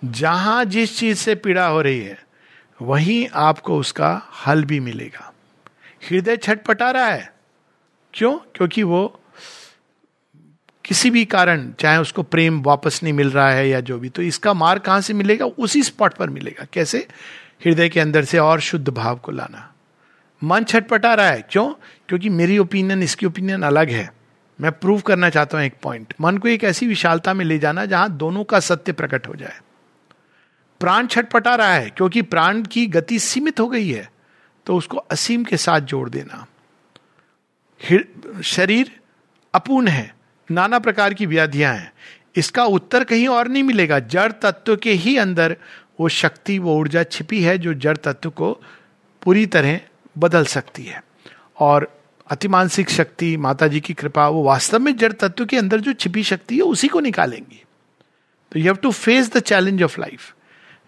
जहाँ 0.02 0.64
जिस 0.66 0.98
चीज़ 0.98 1.18
से 1.18 1.36
पीड़ा 1.36 1.66
हो 1.68 1.82
रही 1.82 2.00
है 2.00 2.25
वहीं 2.82 3.28
आपको 3.34 3.80
उसका 3.80 4.22
हल 4.48 4.64
भी 4.64 4.80
मिलेगा। 4.80 5.34
हृदय 6.12 6.38
छटपटा 6.38 6.92
रहा 6.92 7.06
है। 7.06 7.34
क्यों? 8.14 8.38
क्योंकि 8.38 8.84
वो 8.84 9.22
किसी 10.86 11.10
भी 11.10 11.26
कारण, 11.26 11.72
चाहे 11.80 11.98
उसको 11.98 12.24
प्रेम 12.24 12.62
वापस 12.62 13.00
नहीं 13.04 13.14
मिल 13.14 13.32
रहा 13.32 13.52
है 13.52 13.70
या 13.70 13.80
जो 13.80 14.00
भी 14.00 14.10
तो 14.10 14.22
इसका 14.22 14.54
मार्ग 14.54 14.82
कहाँ 14.82 15.02
से 15.02 15.14
मिलेगा? 15.14 15.46
उसी 15.46 15.84
स्पॉट 15.84 16.14
पर 16.14 16.30
मिलेगा। 16.30 16.68
कैसे? 16.74 17.08
हृदय 17.66 17.90
के 17.90 18.00
अंदर 18.00 18.24
से 18.24 18.38
और 18.38 18.60
शुद्ध 18.60 18.90
भाव 18.90 19.16
को 19.16 19.32
लाना। 19.32 19.74
मन 20.44 20.64
छटपटा 20.64 21.14
रहा 21.14 21.30
है। 21.30 21.48
क्यों? 21.52 21.74
क्योंकि 22.10 22.30
मेरी 22.30 22.58
ओपिनियन 22.58 23.04
इसकी 23.04 23.26
ओपिनियन 23.26 23.64
अलग 23.64 23.90
है। 23.90 24.14
मैं 24.62 24.72
प्रूव 24.72 25.02
करना 25.02 25.30
चाहता 25.30 25.58
हूँ 25.58 25.66
एक 25.66 25.74
पॉइंट 25.82 26.14
मन 26.22 26.38
को 26.38 26.48
एक 26.48 26.64
ऐसी 26.64 26.88
विशालता 26.88 27.34
में 27.34 27.46
ले 27.46 27.60
जाना 27.60 27.86
जहाँ 27.86 28.18
दोनों 28.18 28.44
का 28.44 28.60
सत्य 28.60 28.92
प्रकट 28.92 29.28
हो 29.28 29.36
जाए। 29.36 29.58
प्राण 30.86 31.08
छटपटा 31.08 31.56
रहा 31.56 31.74
है, 31.74 31.90
क्योंकि 31.90 32.22
प्राण 32.24 32.62
की 32.64 32.86
गति 32.88 33.20
सीमित 33.22 33.60
हो 33.60 33.68
गई 33.68 33.88
है 33.88 34.10
तो 34.66 34.76
उसको 34.78 34.98
असीम 34.98 35.44
के 35.44 35.58
साथ 35.58 35.82
जोड़ 35.82 36.10
देना। 36.10 36.46
शरीर 38.46 38.92
अपूर्ण 39.54 39.88
है, 39.88 40.14
नाना 40.50 40.80
प्रकार 40.80 41.14
की 41.14 41.26
व्याधियाँ 41.26 41.74
हैं। 41.74 41.92
इसका 42.36 42.64
उत्तर 42.66 43.04
कहीं 43.04 43.28
और 43.28 43.48
नहीं 43.48 43.64
मिलेगा। 43.64 44.00
जड़ 44.00 44.32
तत्व 44.34 44.76
के 44.76 44.92
ही 44.94 45.16
अंदर 45.18 45.56
वो 46.00 46.10
शक्ति, 46.10 46.58
वो 46.60 46.78
ऊर्जा 46.78 47.04
छिपी 47.06 47.42
है, 47.44 47.58
जो 47.58 47.74
जड़ 47.76 47.98
तत्व 47.98 48.30
को 48.32 48.52
पूरी 49.22 49.46
तरह 49.48 49.80
बदल 50.16 50.46
सकती 50.48 50.84
है। 50.84 51.04
और 51.60 51.92
अतिमानसिक 52.28 52.90
शक्ति 52.90 53.36
माता 53.38 53.68
जी 53.68 53.80
की 53.80 53.94
कृपा, 53.94 54.28
वो 54.28 54.44
वास्तव 54.44 54.80
में 54.80 54.96
जड़ 54.98 55.12
तत्व 55.14 55.46
के 55.46 55.58
अंदर 55.58 55.80
जो 55.80 55.94
छिपी 55.96 56.24
शक्ति 56.24 56.56
है, 56.56 56.62
उसी 56.64 56.88
को 56.88 57.00
निकालेंगी। 57.02 57.64
तो 58.52 58.60
you 58.60 58.66
have 58.66 58.76
to 58.76 58.92
face 58.94 59.34
the 59.34 59.40
challenge 59.42 59.84
of 59.84 60.00
life 60.02 60.34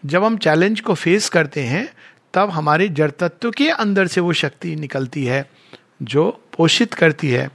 जब 0.06 0.24
हम 0.24 0.38
चैलेंज 0.38 0.80
को 0.82 0.94
फेस 0.94 1.30
करते 1.30 1.62
हैं, 1.62 1.88
तब 2.34 2.50
हमारे 2.50 2.88
जड़ 2.90 3.12
तत्व 3.12 3.52
के 3.52 3.70
अंदर 3.70 4.08
से 4.08 4.22
वो 4.22 4.34
शक्ति 4.34 4.76
निकलती 4.76 5.24
है, 5.26 5.50
जो 6.02 6.30
पोषित 6.58 6.94
करती 6.94 7.30
है 7.30 7.50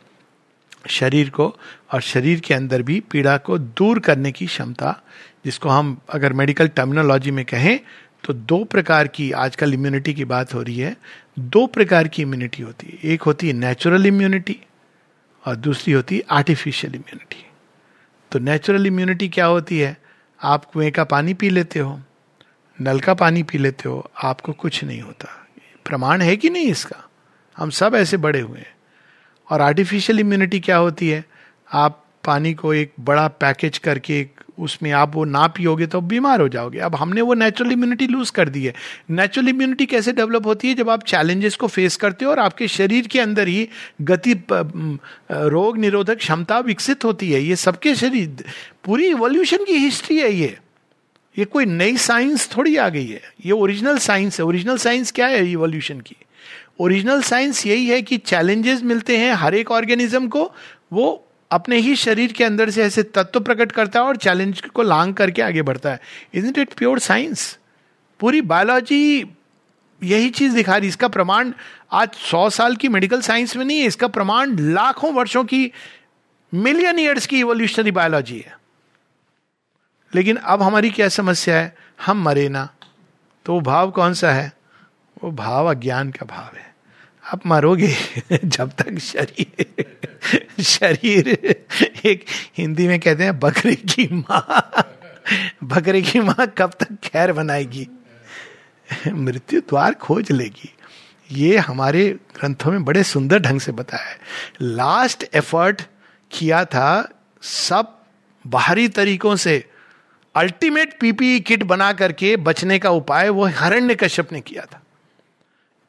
शरीर 0.91 1.31
को 1.31 1.47
और 1.93 2.01
शरीर 2.01 2.41
के 2.41 2.55
अंदर 2.55 2.83
भी 2.83 3.01
पीड़ा 3.01 3.37
को 3.37 3.59
दूर 3.59 3.99
करने 3.99 4.33
की 4.33 4.47
क्षमता, 4.47 5.01
जिसको 5.45 5.69
हम 5.69 5.99
अगर 6.09 6.33
मेडिकल 6.33 6.69
टर्मिनोलॉजी 6.69 7.31
में 7.31 7.45
कहें 7.45 7.79
तो 8.25 8.33
दो 8.33 8.63
प्रकार 8.65 9.09
की 9.09 9.31
आजकल 9.33 9.75
इम्यूनिटी 9.75 10.15
की 10.15 10.25
बात 10.25 10.53
हो 10.55 10.61
रही 10.63 10.77
है। 10.77 10.97
दो 11.39 11.67
प्रकार 11.67 12.09
की 12.09 12.23
इम्यूनिटी 12.23 12.63
होती 12.63 12.87
है। 12.87 13.13
एक 13.13 13.23
होती 13.23 13.47
है 13.47 13.53
नेचुरल 13.53 14.07
इम्यूनिटी 14.07 14.59
और 15.45 15.57
दूसरी 15.57 15.93
होती 15.93 16.17
है 16.17 16.23
आर्टिफिशियल 16.31 16.95
इम्यूनिटी 16.95 17.45
तो 18.33 18.39
नेचुरल 18.39 18.87
इम्यूनिटी 18.87 19.29
क्या 19.29 19.47
होती 19.47 19.79
है? 19.79 19.97
आप 20.41 20.65
कुएँ 20.65 20.91
का 20.91 21.05
पानी 21.05 21.35
पी 21.35 21.51
लेते 21.51 21.79
हो 21.79 22.01
नल 22.83 23.01
का 23.01 23.15
पानी 23.15 23.43
पी 23.43 23.59
लेते 23.59 23.89
हो, 23.89 24.11
आपको 24.23 24.53
कुछ 24.53 24.83
नहीं 24.85 25.01
होता। 25.01 25.29
प्रमाण 25.85 26.21
है 26.21 26.37
कि 26.37 26.51
नहीं 26.51 26.67
इसका? 26.67 27.09
हम 27.57 27.71
सब 27.71 27.95
ऐसे 27.95 28.17
बड़े 28.17 28.41
हुए 28.41 28.59
हैं। 28.59 28.75
और 29.51 29.61
आर्टिफिशियल 29.61 30.21
इम्यूनिटी 30.21 30.61
क्या 30.61 30.77
होती 30.77 31.09
है? 31.09 31.25
आप 31.73 31.99
पानी 32.25 32.53
को 32.55 32.73
एक 32.75 32.93
बड़ा 33.01 33.27
पैकेज 33.29 33.79
करके 33.79 34.21
एक 34.21 34.41
उसमें 34.59 34.91
आप 34.93 35.15
वो 35.15 35.25
ना 35.25 35.47
पियोगे 35.47 35.87
तो 35.87 36.01
बीमार 36.01 36.41
हो 36.41 36.49
जाओगे। 36.49 36.79
अब 36.79 36.95
हमने 36.95 37.21
वो 37.21 37.35
नेचुरल 37.35 37.73
इम्यूनिटी 37.73 38.07
लूज 38.07 38.31
कर 38.31 38.49
दी 38.49 38.65
है। 38.65 38.75
नेचुरल 39.11 39.49
इम्यूनिटी 39.49 39.87
कैसे 39.87 40.13
डेवलप 40.13 40.47
होती 40.47 40.69
है? 40.69 40.75
जब 40.75 40.91
आप 40.91 41.03
चैलेंजेस 41.05 41.57
को 41.57 41.67
फेस 41.67 41.97
करते 41.97 42.25
हो 42.25 42.31
और 42.31 42.39
आपके 42.39 42.69
शरीर 42.69 43.07
के 43.07 43.21
अंदर 43.21 43.49
ही 43.49 43.69
गति 44.03 44.35
रोग 44.53 45.79
निरोधक 45.79 46.17
क्षमता 46.17 46.59
विकसित 46.61 47.05
होती 47.05 47.33
है। 47.33 47.43
ये 47.43 47.57
सबके 47.57 47.95
शरीर, 47.95 48.45
पूरी 48.85 49.07
इवोल्यूशन 49.07 49.65
की 49.65 49.77
हिस्ट्री 49.77 50.19
है 50.19 50.33
ये। 50.33 50.59
ये 51.39 51.45
कोई 51.45 51.65
नई 51.65 51.97
साइंस 51.97 52.49
थोड़ी 52.57 52.77
आ 52.77 52.89
गई 52.89 53.07
है। 53.07 53.21
ये 53.47 53.53
ओरिजिनल 53.53 53.99
साइंस 53.99 54.39
है। 54.41 54.45
ओरिजिनल 54.47 54.77
साइंस 54.77 55.13
क्या 55.13 55.27
है 55.27 55.51
इवोल्यूशन 55.51 56.01
की? 56.01 56.17
ओरिजिनल 56.81 57.23
साइंस 57.23 57.67
यही 57.67 57.87
है 57.87 58.03
कि 58.03 58.17
चैलेंजेस 58.19 58.83
मिलते 58.83 59.17
हैं 59.17 59.33
हर 59.33 59.55
एक 59.55 59.71
ऑर्गेनिज्म 59.71 60.29
को। 60.29 60.53
वो 60.93 61.29
अपने 61.51 61.77
ही 61.77 61.97
शरीर 61.97 62.33
के 62.33 62.45
अंदर 62.45 62.71
से 62.71 62.83
ऐसे 62.83 63.03
तत्व 63.03 63.41
प्रकट 63.41 63.73
करता 63.73 64.01
है 64.01 64.07
और 64.07 64.17
चैलेंज 64.17 64.61
को 64.61 64.83
लांग 64.83 65.15
करके 65.15 65.43
आगे 65.43 65.63
बढ़ता 65.63 65.91
है। 65.91 66.01
Is 66.35 66.47
it 66.47 66.59
it 66.59 66.73
pure 66.73 66.99
science 66.99 67.59
पूरी 68.21 68.41
बायोलॉजी 68.41 69.27
यही 70.03 70.31
चीज़ 70.31 70.55
दिखा 70.55 70.77
रही 70.77 70.89
इसका 70.89 71.09
प्रमाण 71.09 71.53
आज 71.93 72.13
सौ 72.13 72.51
साल 72.51 72.77
की 72.77 72.89
मेडिकल 72.89 73.21
साइंस 73.21 73.57
में 73.57 73.65
नहीं 73.65 73.81
है। 73.81 73.87
इसका 73.87 74.09
प्रमाण 74.09 74.57
लाखों 74.59 75.13
वर्षों 75.13 75.45
की 75.45 75.71
मिलियन 76.55 76.99
ईयर्स 76.99 77.27
की 77.27 77.39
इवोल्यूशनरी 77.41 77.91
बायोलॉजी 77.91 78.39
है। 78.39 78.62
लेकिन 80.15 80.37
अब 80.37 80.63
हमारी 80.63 80.91
क्या 80.91 81.09
समस्या 81.09 81.57
है? 81.57 81.77
हम 82.07 82.23
मरे 82.23 82.49
ना। 82.49 82.69
तो 83.45 83.55
वो 83.55 83.61
भाव 83.61 83.91
कौन 83.91 84.15
सा 84.15 84.33
है? 84.33 84.53
वो 85.25 85.31
भाव 85.31 85.71
अज्ञान 85.71 86.11
का 86.11 86.27
भाव 86.27 86.57
है। 86.57 86.75
आप 87.33 87.47
मरोगे 87.47 87.97
जब 88.45 88.71
तक 88.71 88.99
शरीर 88.99 89.67
शरीर 90.63 91.29
एक 92.05 92.25
हिंदी 92.59 92.89
में 92.89 93.01
कहते 93.01 93.25
हैं, 93.25 93.41
बकरे 93.41 93.75
की 93.75 94.09
माँ 94.13 94.71
बकरे 95.65 96.03
की 96.03 96.21
माँ 96.21 96.47
कब 96.59 96.71
तक 96.81 96.89
खैर 97.05 97.33
बनाएगी? 97.33 97.89
मृत्यु 99.09 99.61
द्वार 99.61 99.95
खोज 99.95 100.31
लेगी। 100.33 100.75
ये 101.31 101.59
हमारे 101.59 102.19
ग्रंथों 102.35 102.71
में 102.71 102.85
बड़े 102.85 103.03
सुंदर 103.03 103.39
ढंग 103.39 103.61
से 103.61 103.73
बताया 103.73 104.05
है। 104.05 104.19
लास्ट 104.63 105.25
एफर्ट 105.35 105.83
किया 106.31 106.65
था 106.65 107.13
सब 107.43 107.99
बाहरी 108.47 108.89
तरीकों 108.89 109.37
से। 109.37 109.72
अल्टीमेट 110.35 110.99
पीपी 111.01 111.39
किट 111.41 111.63
बना 111.63 111.93
करके 111.93 112.37
बचने 112.43 112.79
का 112.79 112.91
उपाय 112.91 113.29
वो 113.29 113.47
हरण्य 113.57 113.95
कश्यप 113.95 114.33
ने 114.33 114.41
किया 114.41 114.65
था 114.65 114.83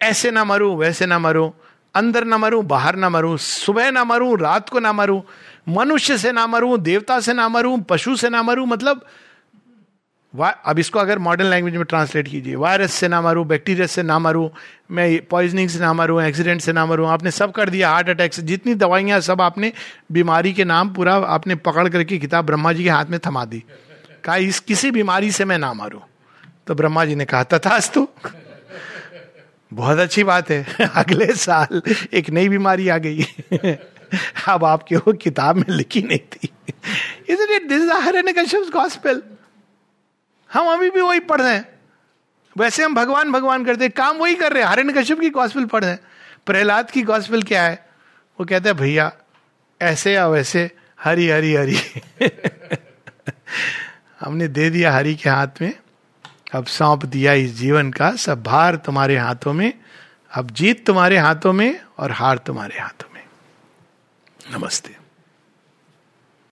ऐसे 0.01 0.31
ना 0.31 0.43
मरूं 0.43 0.75
वैसे 0.77 1.05
ना 1.05 1.19
मरूं 1.19 1.49
अंदर 1.95 2.23
ना 2.23 2.37
मरूं 2.37 2.65
बाहर 2.67 2.95
ना 2.95 3.09
मरूं 3.09 3.35
सुबह 3.37 3.91
ना 3.91 4.03
मरूं 4.03 4.37
रात 4.39 4.69
को 4.69 4.79
ना 4.79 4.93
मरूं 4.93 5.21
मनुष्य 5.69 6.17
से 6.17 6.31
ना 6.31 6.45
मरूं 6.47 6.81
देवता 6.81 7.19
से 7.19 7.33
ना 7.33 7.47
मरूं 7.49 7.77
पशु 7.89 8.15
से 8.15 8.29
ना 8.29 8.41
मरूं 8.43 8.65
मतलब 8.65 9.05
अब 10.33 10.79
इसको 10.79 10.99
अगर 10.99 11.19
मॉडर्न 11.19 11.49
लैंग्वेज 11.49 11.75
में 11.75 11.83
ट्रांसलेट 11.85 12.27
कीजिए 12.27 12.55
वायरस 12.55 12.93
से 12.93 13.07
ना 13.07 13.21
मरूं 13.21 13.45
बैक्टीरिया 13.47 13.87
से 13.87 14.03
ना 14.03 14.17
मरूं 14.19 14.49
मैं 14.91 15.07
पॉइजनिंग 15.27 15.69
से 15.69 15.79
ना 15.79 15.93
मरूं 15.93 16.21
एक्सीडेंट 16.23 16.61
से 16.61 16.73
ना 16.73 16.85
मरूं 16.85 17.07
आपने 17.09 17.31
सब 17.31 17.51
कर 17.51 17.69
दिया 17.69 17.89
हार्ट 17.89 18.09
अटैक 18.09 18.33
से 18.33 18.41
जितनी 18.41 18.73
दवाइयाँ 18.75 19.19
सब 19.21 19.41
आपने 19.41 19.71
बीमारी 20.11 20.53
के 20.53 20.65
नाम 20.65 20.93
पूरा 20.93 21.15
आपने 21.37 21.55
पकड़ 21.67 21.87
करके 21.89 22.17
किताब 22.17 22.45
ब्रह्मा 22.45 22.73
जी 22.73 22.83
के 22.83 22.89
हाथ 22.89 23.05
में 23.05 23.19
थमा 23.27 23.45
दी 23.45 23.63
कहा, 24.23 24.35
इस 24.35 24.59
किसी 24.59 24.91
बीमारी 24.91 25.31
से 25.31 25.45
मैं 25.45 25.57
ना 25.57 25.73
मारू। 25.73 26.01
तो 26.67 26.75
ब्रह्मा 26.75 27.05
जी 27.05 27.15
ने 27.15 27.25
कहा, 27.25 27.43
तथास्तु। 27.43 28.07
बहुत 29.73 29.99
अच्छी 29.99 30.23
बात 30.23 30.51
है। 30.51 30.67
अगले 30.95 31.35
साल 31.35 31.81
एक 32.13 32.29
नई 32.29 32.49
बीमारी 32.49 32.89
आ 32.89 32.97
गई। 32.97 33.23
अब 34.47 34.65
आपके 34.65 34.95
वो 34.95 35.13
किताब 35.13 35.55
में 35.55 35.65
लिखी 35.69 36.01
नहीं 36.01 36.19
थी। 36.19 36.49
इट 37.29 37.67
दिस 37.69 38.53
इज़ 38.53 38.71
गॉस्पेल 38.71 39.23
हम 40.53 40.67
अभी 40.67 40.89
भी 40.89 41.01
वही 41.01 41.19
पढ़ 41.19 41.41
रहे 41.41 41.53
हैं। 41.53 41.65
वैसे 42.57 42.83
हम 42.83 42.95
भगवान 42.95 43.31
भगवान 43.31 43.65
करते 43.65 43.89
काम 43.89 44.17
वही 44.17 44.35
कर 44.35 44.53
रहे 44.53 44.63
हैं। 44.63 44.69
हरण 44.69 44.91
कश्यप 44.91 45.19
की 45.19 45.29
गॉस्पेल 45.29 45.65
पढ़ 45.65 45.81
रहे 45.81 45.91
हैं। 45.91 45.99
प्रहलाद 46.45 46.91
की 46.91 47.01
गॉस्पेल 47.01 47.43
क्या 47.43 47.63
है? 47.63 47.89
वो 48.39 48.45
कहते 48.45 48.69
हैं, 48.69 48.77
भैया, 48.77 49.11
ऐसे 49.81 50.13
या 50.13 50.27
वैसे, 50.27 50.71
हरी 50.99 51.29
हरी 51.29 51.53
हरी। 51.53 51.77
हमने 54.25 54.47
दे 54.47 54.69
दिया 54.69 54.93
हरि 54.93 55.15
के 55.15 55.29
हाथ 55.29 55.47
में। 55.61 55.73
अब 56.53 56.65
सौंप 56.65 57.05
दिया 57.05 57.33
इस 57.33 57.55
जीवन 57.55 57.91
का। 57.91 58.15
सब 58.15 58.43
भार 58.43 58.75
तुम्हारे 58.75 59.17
हाथों 59.17 59.53
में, 59.53 59.73
अब 60.33 60.51
जीत 60.51 60.85
तुम्हारे 60.85 61.17
हाथों 61.17 61.53
में 61.53 61.81
और 61.97 62.11
हार 62.11 62.37
तुम्हारे 62.37 62.79
हाथों 62.79 63.13
में। 63.13 63.23
नमस्ते। 64.57 65.02